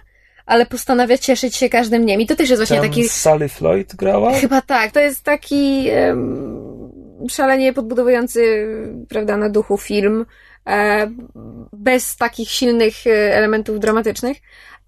[0.45, 2.21] ale postanawia cieszyć się każdym dniem.
[2.21, 3.09] I to też jest właśnie Tam taki...
[3.09, 4.33] Sally Floyd grała?
[4.33, 4.91] Chyba tak.
[4.91, 6.72] To jest taki em,
[7.29, 8.67] szalenie podbudowujący,
[9.09, 10.25] prawda, na duchu film,
[10.67, 11.11] e,
[11.73, 14.37] bez takich silnych e, elementów dramatycznych.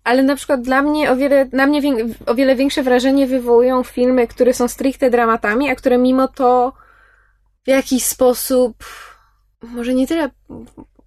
[0.03, 1.81] Ale na przykład dla mnie o wiele, na mnie
[2.25, 6.73] o wiele większe wrażenie wywołują filmy, które są stricte dramatami, a które mimo to
[7.65, 8.83] w jakiś sposób,
[9.61, 10.29] może nie tyle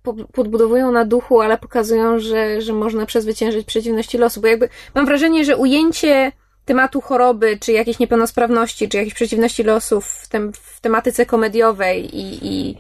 [0.03, 4.41] po- podbudowują na duchu, ale pokazują, że, że można przezwyciężyć przeciwności losu.
[4.41, 6.33] Bo jakby mam wrażenie, że ujęcie
[6.69, 12.47] tematu choroby, czy jakiejś niepełnosprawności, czy jakiejś przeciwności losu w, tem, w tematyce komediowej i,
[12.47, 12.77] i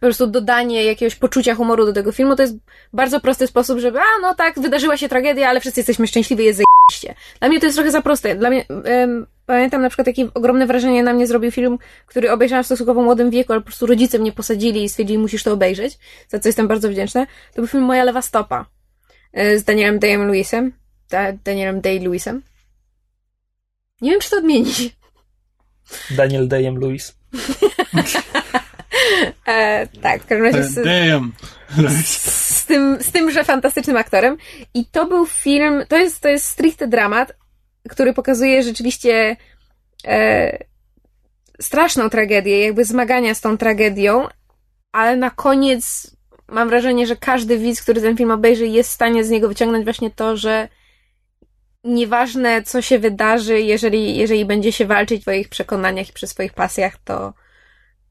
[0.00, 2.56] po prostu dodanie jakiegoś poczucia humoru do tego filmu, to jest
[2.92, 6.58] bardzo prosty sposób, żeby, a no tak, wydarzyła się tragedia, ale wszyscy jesteśmy szczęśliwi, jest
[6.58, 7.14] zajebiście.
[7.40, 8.36] Dla mnie to jest trochę za proste.
[8.36, 12.62] Dla mnie, em, pamiętam na przykład, jakie ogromne wrażenie na mnie zrobił film, który obejrzałam
[12.62, 15.98] w stosunkowo młodym wieku, ale po prostu rodzice mnie posadzili i stwierdzili, musisz to obejrzeć,
[16.28, 17.26] za co jestem bardzo wdzięczna.
[17.26, 18.66] To był film Moja lewa stopa
[19.32, 20.72] e, z Danielem Dayem Lewisem.
[21.10, 22.40] Da, Danielem Day-Lewisem.
[24.00, 24.96] Nie wiem, czy to odmienić.
[26.10, 27.14] Daniel Dayem Lewis.
[29.46, 30.74] E, tak, w każdym razie z,
[32.56, 34.36] z, tym, z tymże fantastycznym aktorem.
[34.74, 37.32] I to był film, to jest, to jest stricte dramat,
[37.88, 39.36] który pokazuje rzeczywiście
[40.06, 40.58] e,
[41.60, 44.26] straszną tragedię, jakby zmagania z tą tragedią,
[44.92, 46.16] ale na koniec
[46.48, 49.84] mam wrażenie, że każdy widz, który ten film obejrzy, jest w stanie z niego wyciągnąć
[49.84, 50.68] właśnie to, że
[51.84, 56.52] nieważne co się wydarzy, jeżeli, jeżeli będzie się walczyć w swoich przekonaniach i przy swoich
[56.52, 57.32] pasjach, to,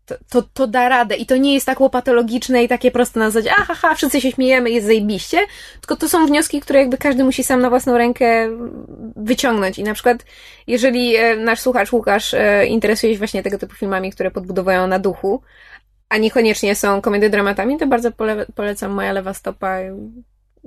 [0.06, 1.16] to, to, to da radę.
[1.16, 4.32] I to nie jest tak łopatologiczne i takie proste na zasadzie, aha, ha, wszyscy się
[4.32, 5.40] śmiejemy, jest zajebiście,
[5.82, 8.50] tylko to są wnioski, które jakby każdy musi sam na własną rękę
[9.16, 9.80] wyciągnąć.
[9.80, 10.26] I na przykład,
[10.68, 15.00] jeżeli e, nasz słuchacz Łukasz e, interesuje się właśnie tego typu filmami, które podbudowują na
[15.00, 15.42] duchu,
[16.10, 19.78] a niekoniecznie są komediodramatami, to bardzo pole, polecam Moja lewa stopa.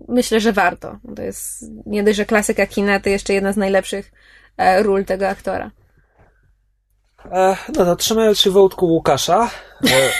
[0.08, 0.98] Myślę, że warto.
[1.16, 4.12] To jest nie dość, że klasyka kina, to jeszcze jedna z najlepszych
[4.56, 5.70] e, ról tego aktora.
[7.32, 9.50] E, no to trzymając się wątku Łukasza,
[9.90, 10.10] e,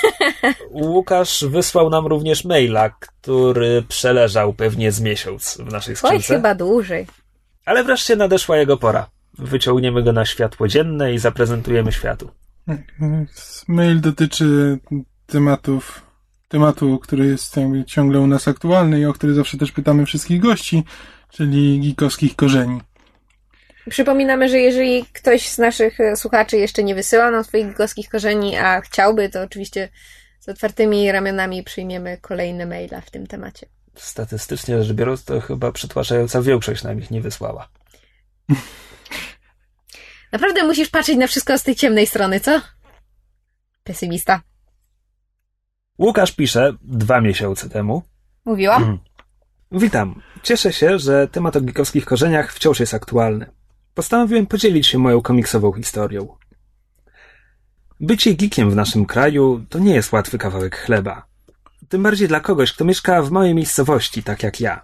[0.87, 6.35] Łukasz wysłał nam również maila, który przeleżał pewnie z miesiąc w naszej Oj, skrzynce.
[6.35, 7.07] chyba dłużej.
[7.65, 9.11] Ale wreszcie nadeszła jego pora.
[9.39, 12.31] Wyciągniemy go na światło dzienne i zaprezentujemy światu.
[13.69, 14.79] Mail dotyczy
[15.27, 16.03] tematów,
[16.51, 20.41] tematu, który jest jakby ciągle u nas aktualny i o który zawsze też pytamy wszystkich
[20.41, 20.85] gości,
[21.33, 22.81] czyli geekowskich korzeni.
[23.91, 28.57] Przypominamy, że jeżeli ktoś z naszych e, słuchaczy jeszcze nie wysyła nam swoich gigowskich korzeni,
[28.57, 29.89] a chciałby, to oczywiście
[30.41, 33.67] z otwartymi ramionami przyjmiemy kolejne maila w tym temacie.
[33.95, 37.69] Statystycznie rzecz biorąc, to chyba przytłaczająca większość nam ich nie wysłała.
[40.33, 42.61] Naprawdę musisz patrzeć na wszystko z tej ciemnej strony, co?
[43.85, 44.50] Pesymista.
[46.01, 48.03] Łukasz pisze dwa miesiące temu.
[48.45, 48.83] Mówiłam?
[48.83, 48.99] Mhm.
[49.73, 50.23] Witam.
[50.43, 53.47] Cieszę się, że temat o geekowskich korzeniach wciąż jest aktualny.
[53.95, 56.29] Postanowiłem podzielić się moją komiksową historią.
[58.01, 61.27] Bycie geekiem w naszym kraju to nie jest łatwy kawałek chleba.
[61.89, 64.83] Tym bardziej dla kogoś, kto mieszka w małej miejscowości, tak jak ja.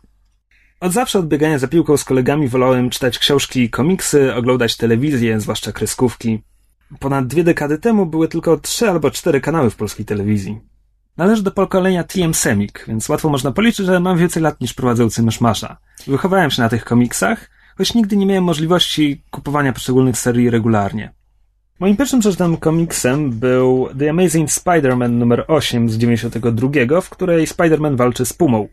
[0.81, 5.41] Od zawsze od biegania za piłką z kolegami wolałem czytać książki i komiksy, oglądać telewizję,
[5.41, 6.43] zwłaszcza kreskówki.
[7.01, 10.61] Ponad dwie dekady temu były tylko trzy albo cztery kanały w polskiej telewizji.
[11.17, 15.23] Należę do pokolenia TM Semik, więc łatwo można policzyć, że mam więcej lat niż prowadzący
[15.23, 15.77] Myszmasza.
[16.07, 21.13] Wychowałem się na tych komiksach, choć nigdy nie miałem możliwości kupowania poszczególnych serii regularnie.
[21.81, 27.97] Moim pierwszym przeczytanym komiksem był The Amazing Spider-Man numer 8 z 92, w której Spider-Man
[27.97, 28.69] walczy z Pumą.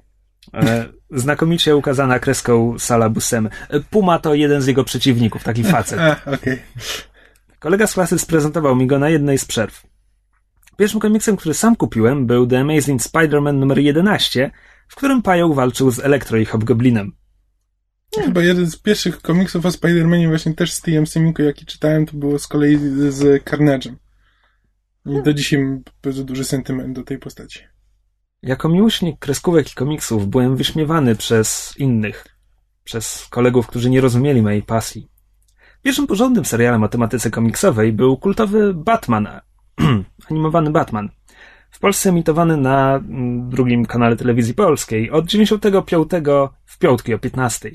[0.53, 3.49] E, znakomicie ukazana kreską Sala Buscemy.
[3.69, 5.99] E, Puma to jeden z jego przeciwników, taki facet.
[7.59, 9.92] Kolega z klasy sprezentował mi go na jednej z przerw.
[10.77, 14.51] Pierwszym komiksem, który sam kupiłem, był The Amazing Spider-Man numer 11,
[14.87, 17.11] w którym Pająk walczył z Elektro i Hobgoblinem.
[18.21, 22.17] Chyba jeden z pierwszych komiksów o Spider-Manie właśnie też z TM Semiku, jaki czytałem, to
[22.17, 22.77] było z kolei
[23.09, 23.95] z Carnage'em.
[25.05, 27.59] I do dzisiaj mam bardzo duży sentyment do tej postaci.
[28.41, 32.25] Jako miłośnik kreskówek i komiksów byłem wyśmiewany przez innych,
[32.83, 35.09] przez kolegów, którzy nie rozumieli mojej pasji.
[35.81, 39.27] Pierwszym porządnym serialem o tematyce komiksowej był kultowy Batman,
[40.29, 41.09] animowany Batman.
[41.71, 46.07] W Polsce emitowany na mm, drugim kanale telewizji polskiej od 95
[46.65, 47.71] w piątki o 15.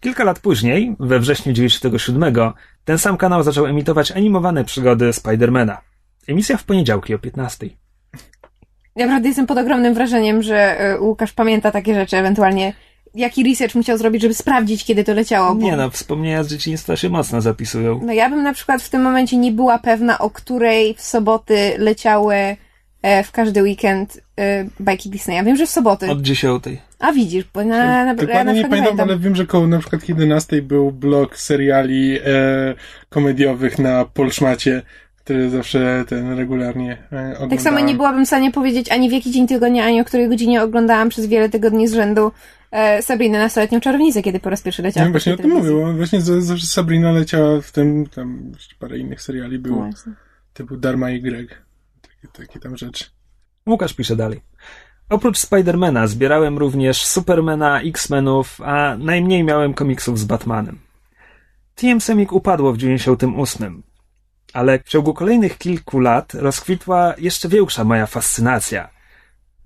[0.00, 2.34] Kilka lat później, we wrześniu 97,
[2.84, 5.80] ten sam kanał zaczął emitować animowane przygody Spidermana.
[6.28, 7.68] Emisja w poniedziałki o 15.
[8.96, 12.72] Ja naprawdę jestem pod ogromnym wrażeniem, że y, Łukasz pamięta takie rzeczy, ewentualnie
[13.14, 15.54] jaki research musiał zrobić, żeby sprawdzić, kiedy to leciało.
[15.54, 15.62] Bo...
[15.62, 18.00] Nie no, wspomnienia z dzieciństwa się mocno zapisują.
[18.04, 21.74] No ja bym na przykład w tym momencie nie była pewna, o której w soboty
[21.78, 22.34] leciały
[23.02, 25.44] e, w każdy weekend e, bajki Disneya.
[25.44, 26.10] Wiem, że w soboty.
[26.10, 26.80] Od dziesiątej.
[26.98, 29.66] A widzisz, bo na, na, ja na Dokładnie nie przykład pamiętam, ale wiem, że koło
[29.66, 32.74] na przykład 11 był blok seriali e,
[33.08, 34.82] komediowych na Polszmacie,
[35.28, 37.50] który zawsze ten regularnie e, oglądałem.
[37.50, 40.28] Tak samo nie byłabym w stanie powiedzieć ani w jaki dzień tygodnia, ani o której
[40.28, 42.32] godzinie oglądałam przez wiele tygodni z rzędu
[42.70, 45.06] e, Sabrinę nastoletnią czarownicę, kiedy po raz pierwszy leciała.
[45.06, 49.22] Ja właśnie o tym bo właśnie zawsze Sabrina leciała w tym, tam jeszcze parę innych
[49.22, 50.12] seriali No było, właśnie.
[50.52, 51.62] typu Dharma i Greg.
[52.02, 53.04] Takie, takie tam rzeczy.
[53.66, 54.40] Łukasz pisze dalej.
[55.08, 60.78] Oprócz Spidermana zbierałem również Supermana, X-Menów, a najmniej miałem komiksów z Batmanem.
[61.74, 63.82] TM Semik upadło w 98,
[64.52, 68.90] ale w ciągu kolejnych kilku lat rozkwitła jeszcze większa moja fascynacja,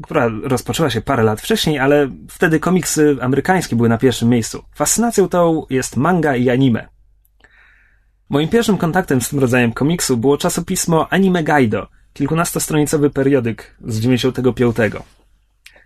[0.02, 4.64] która rozpoczęła się parę lat wcześniej, ale wtedy komiksy amerykańskie były na pierwszym miejscu.
[4.74, 6.88] Fascynacją tą jest manga i anime.
[8.28, 14.76] Moim pierwszym kontaktem z tym rodzajem komiksu było czasopismo Anime Gaido, kilkunastostronicowy periodyk z 95.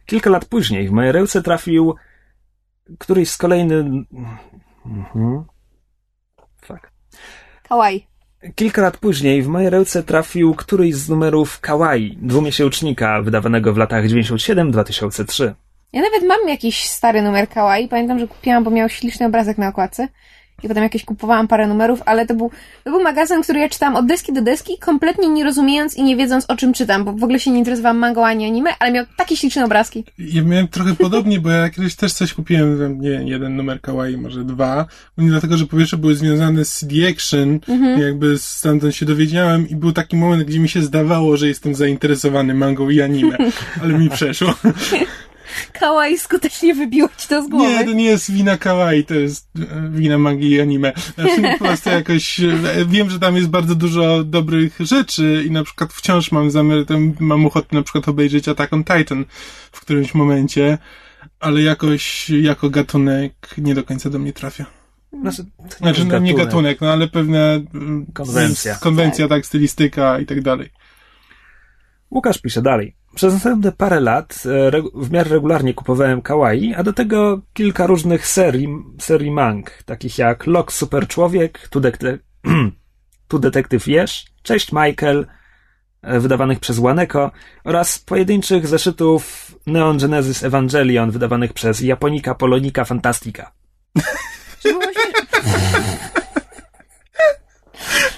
[0.07, 1.95] Kilka lat później w moje ręce trafił
[2.99, 4.05] któryś z kolejny...
[4.87, 5.45] Mhm.
[6.63, 6.91] Fuck.
[7.69, 8.16] Kawaii.
[8.55, 14.05] Kilka lat później w moje ręce trafił któryś z numerów Kawaii, dwumiesięcznika wydawanego w latach
[14.05, 15.53] 97-2003.
[15.93, 17.89] Ja nawet mam jakiś stary numer Kawaii.
[17.89, 20.09] Pamiętam, że kupiłam, bo miał śliczny obrazek na okładce.
[20.63, 22.51] I potem jakieś kupowałam parę numerów, ale to był,
[22.85, 26.17] to był magazyn, który ja czytałam od deski do deski, kompletnie nie rozumiejąc i nie
[26.17, 29.05] wiedząc o czym czytam, bo w ogóle się nie interesowałam mangą ani anime, ale miał
[29.17, 30.05] takie śliczne obrazki.
[30.19, 34.17] Ja miałem trochę podobnie, bo ja kiedyś też coś kupiłem, wiem, nie jeden numer kawaii,
[34.17, 34.87] może dwa.
[35.19, 37.61] Nie dlatego, że po pierwsze były związane z CD Action,
[37.99, 42.55] jakby stamtąd się dowiedziałem i był taki moment, gdzie mi się zdawało, że jestem zainteresowany
[42.55, 43.37] mangą i anime,
[43.83, 44.55] ale mi przeszło.
[45.73, 47.69] Kawaii skutecznie wybiło ci to z głowy.
[47.71, 50.93] Nie, to nie jest wina kawaii, to jest e, wina magii i anime.
[51.15, 52.53] Znaczy, po prostu jakoś, e,
[52.89, 57.15] wiem, że tam jest bardzo dużo dobrych rzeczy i na przykład wciąż mam zamiar, tam
[57.21, 59.25] mam ochotę na przykład obejrzeć Attack on Titan
[59.73, 60.79] w którymś momencie,
[61.41, 64.67] ale jakoś jako gatunek nie do końca do mnie trafia.
[65.21, 68.75] Znaczy, to nie Znaczy, no, nie gatunek, no ale pewne mm, Konwencja.
[68.75, 70.71] z- konwencja, tak, stylistyka i tak dalej.
[72.11, 72.97] Łukasz pisze dalej.
[73.17, 78.27] Przez następne parę lat e, w miarę regularnie kupowałem kawaii, a do tego kilka różnych
[78.27, 78.69] serii,
[79.01, 82.19] serii mang, takich jak Lok Super Człowiek, Tu, Dekte-
[83.29, 85.27] tu Detektyw Jesz, Cześć Michael,
[86.03, 87.31] e, wydawanych przez Łaneko
[87.65, 93.51] oraz pojedynczych zeszytów Neon Genesis Evangelion, wydawanych przez Japonika Polonika śmieszne?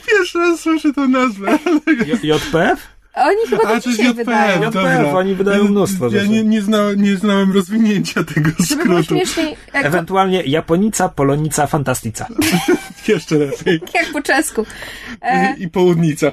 [0.07, 1.59] Pierwszy raz słyszę tę nazwę.
[2.07, 2.98] J- JPF?
[3.19, 4.57] Oni chyba A, tak to JPF, wydają.
[4.63, 5.13] JPF, dobra.
[5.13, 6.29] oni wydają mnóstwo Ja rzeczy.
[6.29, 9.03] nie, nie, zna, nie znałem rozwinięcia tego Żeby skrótu.
[9.05, 12.27] śmieszniej, jak, Ewentualnie Japonica Polonica Fantastica.
[13.09, 13.81] Jeszcze lepiej.
[13.95, 14.67] jak po czesku.
[15.23, 16.33] E, I, I południca.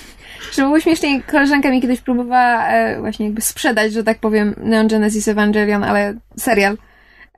[0.54, 4.88] Żeby było śmieszniej, koleżanka mi kiedyś próbowała e, właśnie jakby sprzedać, że tak powiem, Neon
[4.88, 6.76] Genesis Evangelion, ale serial.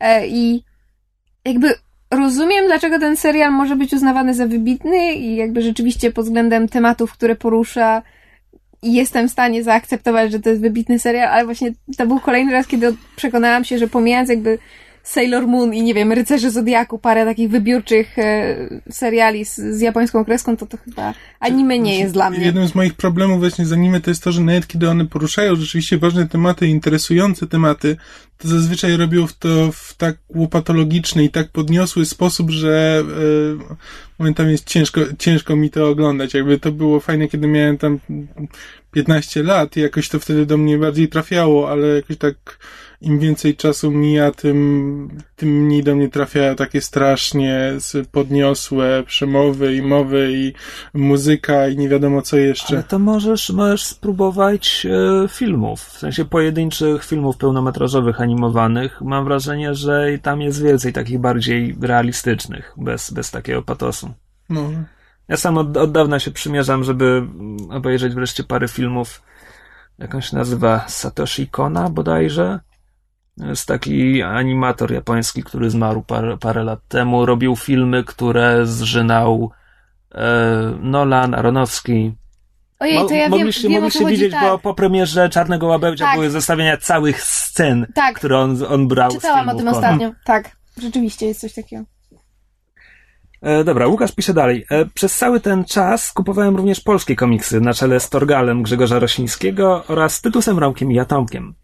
[0.01, 0.64] E, I
[1.45, 1.74] jakby
[2.11, 7.12] rozumiem, dlaczego ten serial może być uznawany za wybitny i jakby rzeczywiście pod względem tematów,
[7.12, 8.03] które porusza,
[8.85, 12.53] i jestem w stanie zaakceptować, że to jest wybitny serial, ale właśnie to był kolejny
[12.53, 14.59] raz, kiedy przekonałam się, że pomijając jakby
[15.05, 18.57] Sailor Moon i nie wiem, Rycerze Zodiaku, parę takich wybiórczych e,
[18.90, 22.44] seriali z, z japońską kreską, to to chyba anime nie jest dla mnie.
[22.44, 25.57] Jednym z moich problemów właśnie z anime to jest to, że nawet kiedy one poruszają
[25.57, 27.96] rzeczywiście ważne tematy, interesujące tematy,
[28.38, 33.02] to zazwyczaj robią to w tak łopatologiczny i tak podniosły sposób, że
[33.61, 33.76] e,
[34.18, 36.34] momentami jest ciężko, ciężko mi to oglądać.
[36.34, 37.98] Jakby to było fajne, kiedy miałem tam
[38.90, 42.59] 15 lat i jakoś to wtedy do mnie bardziej trafiało, ale jakoś tak
[43.05, 47.72] im więcej czasu mija, tym, tym mniej do mnie trafiają takie strasznie
[48.12, 50.52] podniosłe przemowy i mowy i
[50.94, 52.74] muzyka i nie wiadomo co jeszcze.
[52.74, 59.00] Ale to możesz, możesz spróbować e, filmów, w sensie pojedynczych filmów pełnometrażowych, animowanych.
[59.00, 64.11] Mam wrażenie, że tam jest więcej takich bardziej realistycznych, bez, bez takiego patosu.
[64.48, 64.70] No.
[65.28, 67.22] Ja sam od, od dawna się przymierzam, żeby
[67.70, 69.22] obejrzeć wreszcie parę filmów.
[69.98, 72.61] Jakąś się nazywa Satoshi Kona bodajże.
[73.37, 77.26] Jest taki animator japoński, który zmarł parę, parę lat temu.
[77.26, 79.51] Robił filmy, które zżynał
[80.14, 80.24] e,
[80.80, 82.12] Nolan, Aronowski.
[82.80, 84.43] Ojej, to ja mogliście, wiem, wiem mogliście widzieć, tak.
[84.43, 86.14] bo po premierze Czarnego Łabędzia Tak.
[86.14, 88.16] były zestawienia całych scen, Tak.
[88.16, 89.89] które on, on brał Czytałam z o filmów tym Kona.
[89.89, 90.12] ostatnio.
[90.24, 91.85] Tak, rzeczywiście jest coś takiego.
[93.43, 94.66] E, dobra, Łukasz pisze dalej.
[94.70, 99.85] E, przez cały ten czas kupowałem również polskie komiksy na czele z Torgalem Grzegorza Rosińskiego
[99.89, 101.55] oraz Tytusem Romkiem i Atomkiem.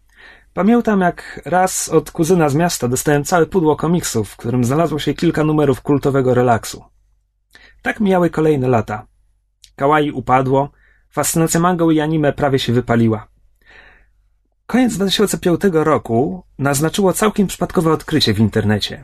[0.53, 5.13] Pamiętam, jak raz od kuzyna z miasta dostałem całe pudło komiksów, w którym znalazło się
[5.13, 6.83] kilka numerów kultowego relaksu.
[7.81, 9.07] Tak mijały kolejne lata.
[9.75, 10.71] Kawaii upadło,
[11.09, 13.27] fascynacja mangą i anime prawie się wypaliła.
[14.67, 19.03] Koniec 2005 roku naznaczyło całkiem przypadkowe odkrycie w internecie.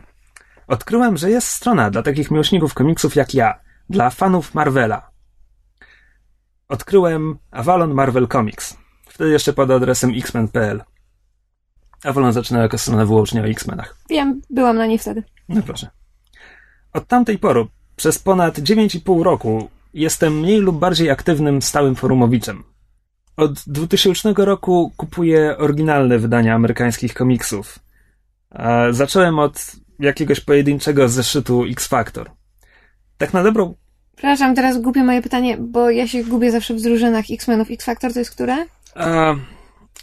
[0.68, 5.10] Odkryłem, że jest strona dla takich miłośników komiksów jak ja, dla fanów Marvela.
[6.68, 8.78] Odkryłem Avalon Marvel Comics.
[9.08, 10.84] Wtedy jeszcze pod adresem xmen.pl.
[12.04, 13.98] Avalon zaczynał jako strona wyłącznie o X-Menach.
[14.10, 15.24] Wiem, byłam na niej wtedy.
[15.50, 15.90] No proszę.
[16.94, 22.64] Od tamtej pory, przez ponad 9,5 roku, jestem mniej lub bardziej aktywnym stałym forumowiczem.
[23.38, 27.80] Od 2000 roku kupuję oryginalne wydania amerykańskich komiksów.
[28.92, 32.32] Zacząłem od jakiegoś pojedynczego zeszytu X-Factor.
[33.18, 33.76] Tak na dobrą
[34.16, 37.72] Przepraszam, teraz głupie moje pytanie, bo ja się gubię zawsze w drużynach X-Menów.
[37.72, 38.66] X-Factor to jest które?
[38.96, 39.36] A,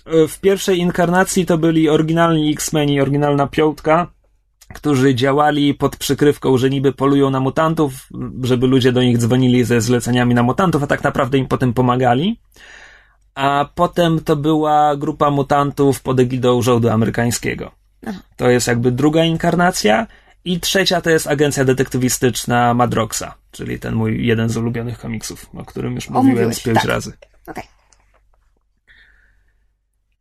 [0.06, 4.06] w pierwszej inkarnacji to byli oryginalni X-Meni, oryginalna piątka,
[4.74, 8.08] którzy działali pod przykrywką, że niby polują na mutantów,
[8.42, 12.40] żeby ludzie do nich dzwonili ze zleceniami na mutantów, a tak naprawdę im potem pomagali.
[13.34, 17.70] A potem to była grupa mutantów pod egidą rządu amerykańskiego.
[18.36, 20.06] To jest jakby druga inkarnacja.
[20.44, 25.64] I trzecia to jest agencja detektywistyczna Madroxa, czyli ten mój jeden z ulubionych komiksów, o
[25.64, 26.84] którym już mówiłem z pięć tak.
[26.84, 27.12] razy.
[27.46, 27.73] Okej.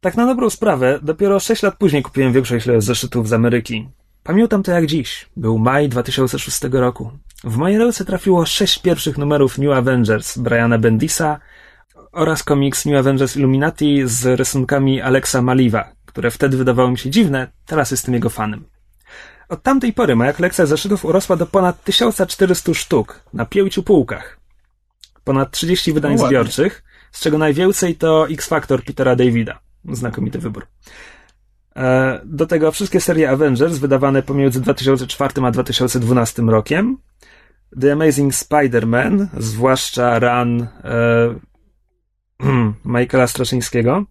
[0.03, 3.89] Tak na dobrą sprawę, dopiero 6 lat później kupiłem większość zeszytów z Ameryki.
[4.23, 5.29] Pamiętam to jak dziś.
[5.37, 7.11] Był maj 2006 roku.
[7.43, 11.39] W moje ręce trafiło sześć pierwszych numerów New Avengers Briana Bendisa
[12.11, 17.47] oraz komiks New Avengers Illuminati z rysunkami Alexa Maliwa, które wtedy wydawały mi się dziwne,
[17.65, 18.63] teraz jestem jego fanem.
[19.49, 24.39] Od tamtej pory moja kolekcja zeszytów urosła do ponad 1400 sztuk na pięciu półkach.
[25.23, 29.59] Ponad 30 wydań No zbiorczych, z czego najwięcej to X-Factor Petera Davida.
[29.91, 30.67] Znakomity wybór.
[31.75, 36.97] E, Do tego wszystkie serie Avengers wydawane pomiędzy 2004 a 2012 rokiem.
[37.81, 41.35] The Amazing Spider-Man, zwłaszcza run e,
[42.85, 44.05] Michaela Straczyńskiego.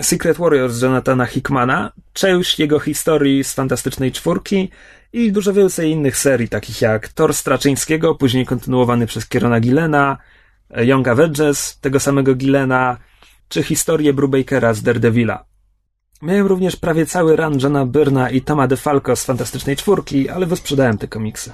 [0.00, 4.70] Secret Warriors Jonathana Hickmana, część jego historii z Fantastycznej Czwórki
[5.12, 10.18] i dużo więcej innych serii, takich jak Thor Straczyńskiego, później kontynuowany przez Kierona Gillena,
[10.70, 12.96] e, Young Avengers, tego samego Gillena,
[13.52, 15.44] czy historię Brubakera z Daredevila.
[16.22, 20.98] Miałem również prawie cały run Johna Byrna i Toma DeFalco z Fantastycznej Czwórki, ale wysprzedałem
[20.98, 21.52] te komiksy.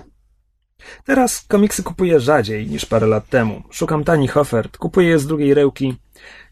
[1.05, 3.63] Teraz komiksy kupuję rzadziej niż parę lat temu.
[3.71, 5.97] Szukam tanich ofert, kupuję je z drugiej rełki.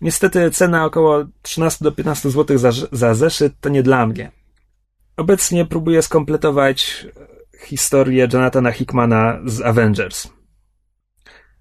[0.01, 4.33] Niestety cena około 13 do 15 zł za, za zeszyt to nie dla mnie.
[5.17, 10.29] Obecnie próbuję skompletować e, historię Jonathana Hickmana z Avengers.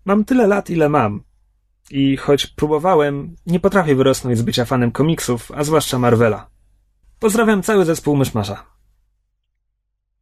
[0.06, 1.25] Mam tyle lat, ile mam.
[1.92, 6.50] I choć próbowałem, nie potrafię wyrosnąć z bycia fanem komiksów, a zwłaszcza Marvela.
[7.20, 8.66] Pozdrawiam cały zespół Myszmasza.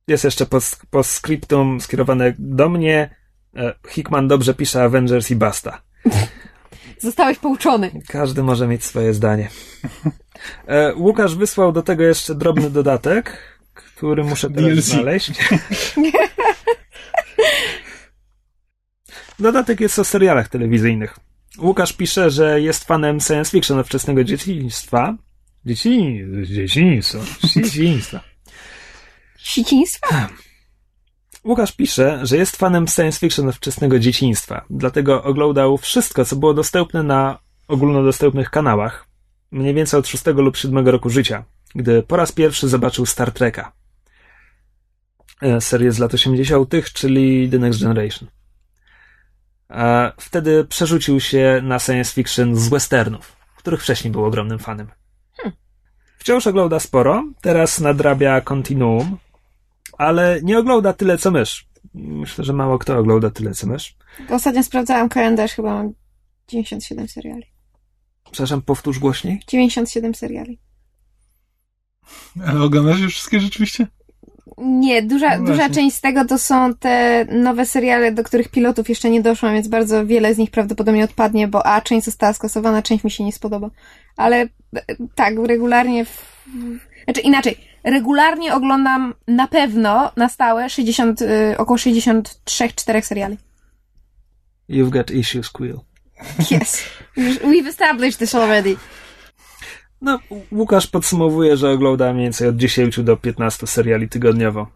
[0.07, 3.15] Jest jeszcze post- postscriptum skierowane do mnie.
[3.55, 5.81] E, Hickman dobrze pisze Avengers i basta.
[6.99, 7.91] Zostałeś pouczony.
[8.07, 9.49] Każdy może mieć swoje zdanie.
[10.67, 13.37] E, Łukasz wysłał do tego jeszcze drobny dodatek,
[13.73, 14.85] który muszę teraz DLC.
[14.85, 15.31] znaleźć.
[19.39, 21.19] Dodatek jest o serialach telewizyjnych.
[21.59, 25.17] Łukasz pisze, że jest fanem science fiction wczesnego dzieciństwa.
[25.65, 26.21] Dzieci...
[26.43, 27.19] Dzieciństwa.
[27.43, 28.19] Dzieciństwa.
[29.37, 30.29] Siciństwa?
[31.43, 37.03] Łukasz pisze, że jest fanem science fiction wczesnego dzieciństwa, dlatego oglądał wszystko, co było dostępne
[37.03, 39.07] na ogólnodostępnych kanałach,
[39.51, 41.43] mniej więcej od 6 lub 7 roku życia,
[41.75, 43.71] gdy po raz pierwszy zobaczył Star Treka.
[45.41, 48.29] E, Serię z lat 80., czyli The Next Generation.
[49.69, 54.87] A wtedy przerzucił się na science fiction z westernów, których wcześniej był ogromnym fanem.
[56.17, 59.17] Wciąż ogląda sporo, teraz nadrabia Continuum,
[59.97, 61.67] ale nie ogląda tyle co mysz.
[61.93, 63.95] Myślę, że mało kto ogląda tyle co mysz.
[64.29, 65.93] Ostatnio sprawdzałam kalendarz, chyba mam
[66.47, 67.45] 97 seriali.
[68.23, 69.41] Przepraszam, powtórz głośniej.
[69.47, 70.59] 97 seriali.
[72.47, 73.87] Ale oglądasz już wszystkie rzeczywiście?
[74.57, 78.89] Nie, duża, No duża część z tego to są te nowe seriale, do których pilotów
[78.89, 82.81] jeszcze nie doszłam, więc bardzo wiele z nich prawdopodobnie odpadnie, bo a część została skasowana,
[82.81, 83.69] część mi się nie spodoba.
[84.17, 84.47] Ale e,
[85.15, 86.05] tak, regularnie.
[86.05, 86.25] W...
[87.03, 93.37] Znaczy inaczej, regularnie oglądam na pewno na stałe 60, y, około 63-4 seriali.
[94.69, 95.79] You've got issues, Quill.
[96.51, 96.83] Yes.
[97.51, 98.75] We've established this already.
[100.03, 100.19] No,
[100.51, 104.67] Łukasz podsumowuje, że ogląda mniej więcej od 10 do 15 seriali tygodniowo.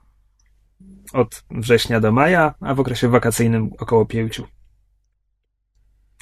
[1.13, 4.41] Od września do maja, a w okresie wakacyjnym około 5.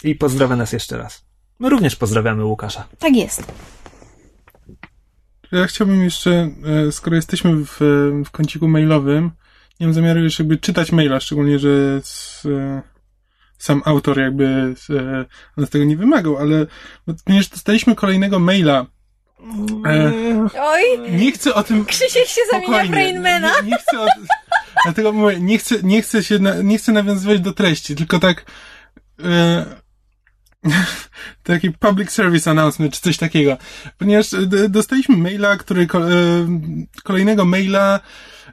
[0.04, 1.26] I pozdrawia nas jeszcze raz.
[1.60, 2.88] My również pozdrawiamy Łukasza.
[3.00, 3.54] Tak jest.
[5.52, 6.50] Ja chciałbym jeszcze,
[6.88, 7.80] e, skoro jesteśmy w,
[8.26, 9.32] w kąciku mailowym,
[9.80, 12.82] nie mam zamiaru już jakby czytać maila, szczególnie, że s, e,
[13.58, 14.46] sam autor jakby
[14.90, 15.26] e,
[15.58, 16.66] nas tego nie wymagał, ale
[17.26, 18.95] ponieważ dostaliśmy kolejnego maila.
[19.86, 20.12] E,
[20.62, 20.82] Oj,
[21.12, 21.86] nie chcę o tym.
[21.86, 23.52] Krzysiek się zamienia w Rainmana.
[23.64, 24.06] Nie, nie chcę o,
[24.86, 28.46] dlatego mówię, nie chcę, nie chcę się, na, nie chcę nawiązywać do treści, tylko tak.
[29.24, 29.66] E,
[31.44, 33.58] taki public service announcement, czy coś takiego.
[33.98, 35.88] Ponieważ e, d- dostaliśmy maila, który, e,
[37.04, 38.00] kolejnego maila,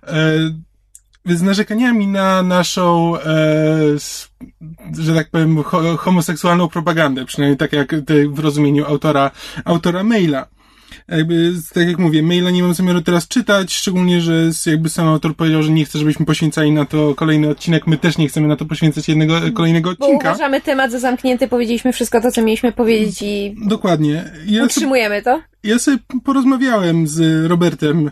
[0.02, 3.22] e, z narzekaniami na naszą, e,
[4.98, 7.94] że tak powiem, ho- homoseksualną propagandę, przynajmniej tak jak
[8.34, 9.30] w rozumieniu autora,
[9.64, 10.46] autora maila.
[11.08, 15.36] Jakby, tak jak mówię, maila nie mam zamiaru teraz czytać, szczególnie, że jakby sam autor
[15.36, 17.86] powiedział, że nie chce, żebyśmy poświęcali na to kolejny odcinek.
[17.86, 20.30] My też nie chcemy na to poświęcać jednego, kolejnego Bo odcinka.
[20.30, 24.24] uważamy temat za zamknięty, powiedzieliśmy wszystko to, co mieliśmy powiedzieć i Dokładnie.
[24.46, 25.42] Ja utrzymujemy to.
[25.64, 28.10] Ja sobie porozmawiałem z Robertem e,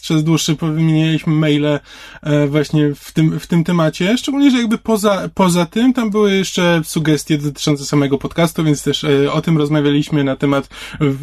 [0.00, 1.80] przez dłuższy, wymienialiśmy maile
[2.22, 6.34] e, właśnie w tym, w tym temacie, szczególnie, że jakby poza, poza tym tam były
[6.34, 10.68] jeszcze sugestie dotyczące samego podcastu, więc też e, o tym rozmawialiśmy na temat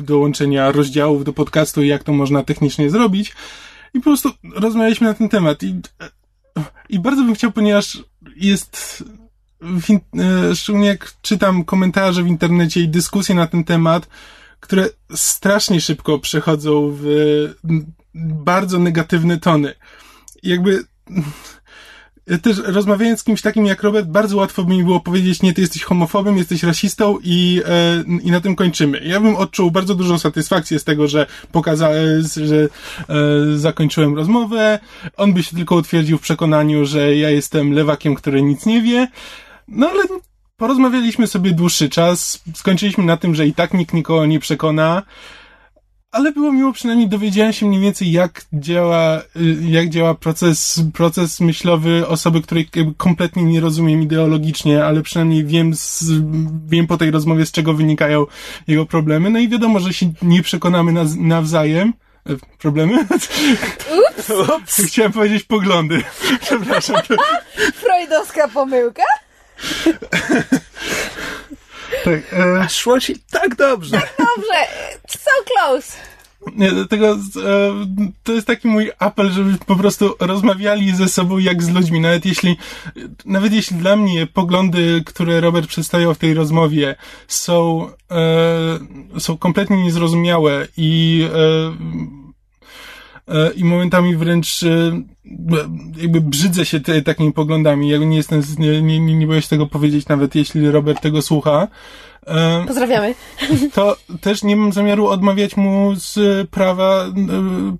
[0.04, 3.36] dołączenia rozdziałów do podcastu i jak to można technicznie zrobić.
[3.94, 5.76] I po prostu rozmawialiśmy na ten temat i,
[6.90, 8.04] i bardzo bym chciał, ponieważ
[8.36, 9.04] jest
[9.62, 10.00] w,
[10.56, 14.08] szczególnie jak czytam komentarze w internecie i dyskusje na ten temat,
[14.60, 17.06] które strasznie szybko przechodzą w
[18.14, 19.74] bardzo negatywne tony.
[20.44, 20.84] Jakby
[22.30, 25.54] ja też rozmawiając z kimś takim jak Robert, bardzo łatwo by mi było powiedzieć, nie,
[25.54, 29.02] ty jesteś homofobem, jesteś rasistą i, e, i na tym kończymy.
[29.04, 32.68] Ja bym odczuł bardzo dużą satysfakcję z tego, że pokazałem, że e,
[33.58, 34.80] zakończyłem rozmowę.
[35.18, 39.08] On by się tylko utwierdził w przekonaniu, że ja jestem lewakiem, który nic nie wie.
[39.68, 40.04] No ale
[40.60, 45.04] porozmawialiśmy sobie dłuższy czas, skończyliśmy na tym, że i tak nikt nikogo nie przekona,
[46.12, 51.40] ale było miło, przynajmniej dowiedziałem się mniej więcej, jak działa, y, jak działa proces, proces
[51.40, 56.06] myślowy osoby, której kompletnie nie rozumiem ideologicznie, ale przynajmniej wiem, z,
[56.66, 58.26] wiem po tej rozmowie, z czego wynikają
[58.68, 59.30] jego problemy.
[59.30, 61.94] No i wiadomo, że się nie przekonamy naz, nawzajem.
[62.30, 63.08] E, Problemy?
[64.58, 64.82] Ups.
[64.88, 66.04] Chciałem powiedzieć poglądy.
[66.46, 66.96] Przepraszam.
[67.74, 69.04] Freudowska pomyłka?
[72.04, 74.02] Tak, e, Szło ci tak dobrze.
[74.18, 74.58] Dobrze,
[75.08, 75.98] so close.
[76.56, 77.18] Nie, dlatego e,
[78.24, 82.00] to jest taki mój apel, żeby po prostu rozmawiali ze sobą jak z ludźmi.
[82.00, 82.58] Nawet jeśli,
[83.26, 86.96] nawet jeśli dla mnie poglądy, które Robert przedstawiał w tej rozmowie
[87.28, 92.29] są, e, są kompletnie niezrozumiałe i e,
[93.56, 95.02] i momentami wręcz e,
[96.02, 97.90] jakby brzydzę się te, takimi poglądami.
[97.90, 101.68] Ja nie jestem, nie, nie, nie boję się tego powiedzieć, nawet jeśli Robert tego słucha.
[102.28, 103.16] E, Pozdrawiamy.
[103.74, 106.20] to też nie mam zamiaru odmawiać mu z
[106.50, 107.06] prawa,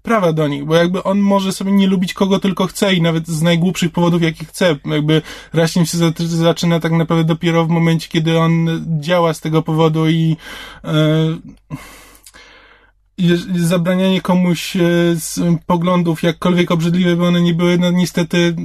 [0.04, 3.28] prawa do nich, bo jakby on może sobie nie lubić kogo tylko chce i nawet
[3.28, 4.76] z najgłupszych powodów, jakich chce.
[4.86, 5.22] Jakby
[5.54, 8.68] raźnie się za- zaczyna tak naprawdę dopiero w momencie, kiedy on
[9.00, 10.36] działa z tego powodu i
[10.86, 10.88] y,
[11.70, 11.78] jeż-
[13.56, 14.80] zabranianie komuś e,
[15.16, 18.56] z poglądów, jakkolwiek obrzydliwe by one nie były, no niestety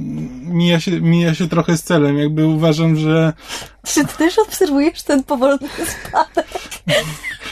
[0.43, 2.17] mija się, mija się trochę z celem.
[2.17, 3.33] Jakby uważam, że
[3.85, 6.47] Czy ty też obserwujesz ten powolny spadek?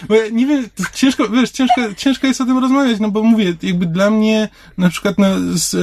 [0.07, 3.53] Bo ja nie wiem, ciężko, wiesz, ciężko, ciężko jest o tym rozmawiać, no bo mówię,
[3.63, 5.79] jakby dla mnie na przykład no, z, e,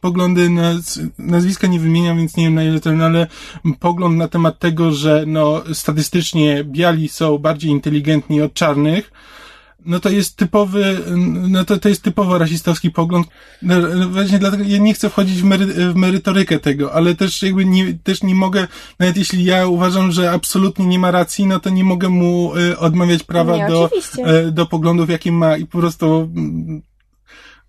[0.00, 0.74] poglądy na,
[1.18, 3.26] nazwiska nie wymieniam, więc nie wiem na ile ten, ale
[3.80, 9.12] pogląd na temat tego, że no statystycznie biali są bardziej inteligentni od czarnych,
[9.88, 11.00] no to jest typowy,
[11.48, 13.26] no to, to jest typowo rasistowski pogląd.
[13.62, 17.42] No, no właśnie dlatego ja nie chcę wchodzić w, mery, w merytorykę tego, ale też
[17.42, 18.66] jakby nie, też nie mogę,
[18.98, 22.78] nawet jeśli ja uważam, że absolutnie nie ma racji, no to nie mogę mu y,
[22.78, 24.46] odmawiać prawa Nie, do, oczywiście.
[24.46, 26.82] y, do poglądów, jakie ma i po prostu mm,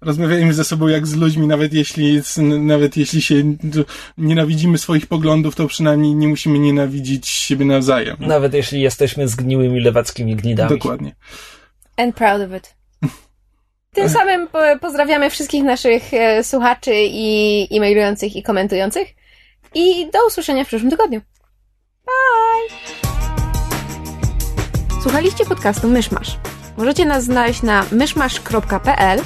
[0.01, 2.21] rozmawiajmy ze sobą jak z ludźmi, nawet jeśli,
[2.59, 3.55] nawet jeśli się
[4.17, 8.17] nienawidzimy swoich poglądów, to przynajmniej nie musimy nienawidzić siebie nawzajem.
[8.19, 10.69] Nawet jeśli jesteśmy zgniłymi lewackimi gnidami.
[10.69, 11.15] Dokładnie.
[11.99, 12.75] And proud of it.
[13.95, 19.07] Tym samym po- pozdrawiamy wszystkich naszych e, słuchaczy i e-mailujących i komentujących.
[19.75, 21.21] I do usłyszenia w przyszłym tygodniu.
[22.05, 22.69] Bye!
[25.03, 26.37] Słuchaliście podcastu Myszmasz.
[26.77, 29.21] Możecie nas znaleźć na myszmasz.pl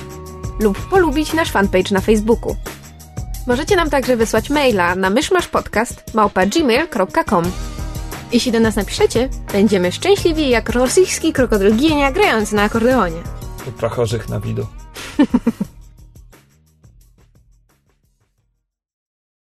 [0.59, 2.55] lub polubić nasz fanpage na Facebooku.
[3.47, 7.51] Możecie nam także wysłać maila na myszmaszpodcast.gmail.com
[8.33, 13.21] Jeśli do nas napiszecie, będziemy szczęśliwi jak rosyjski krokodyl gienia grający na akordeonie.
[13.77, 14.67] Prachorzych na widu.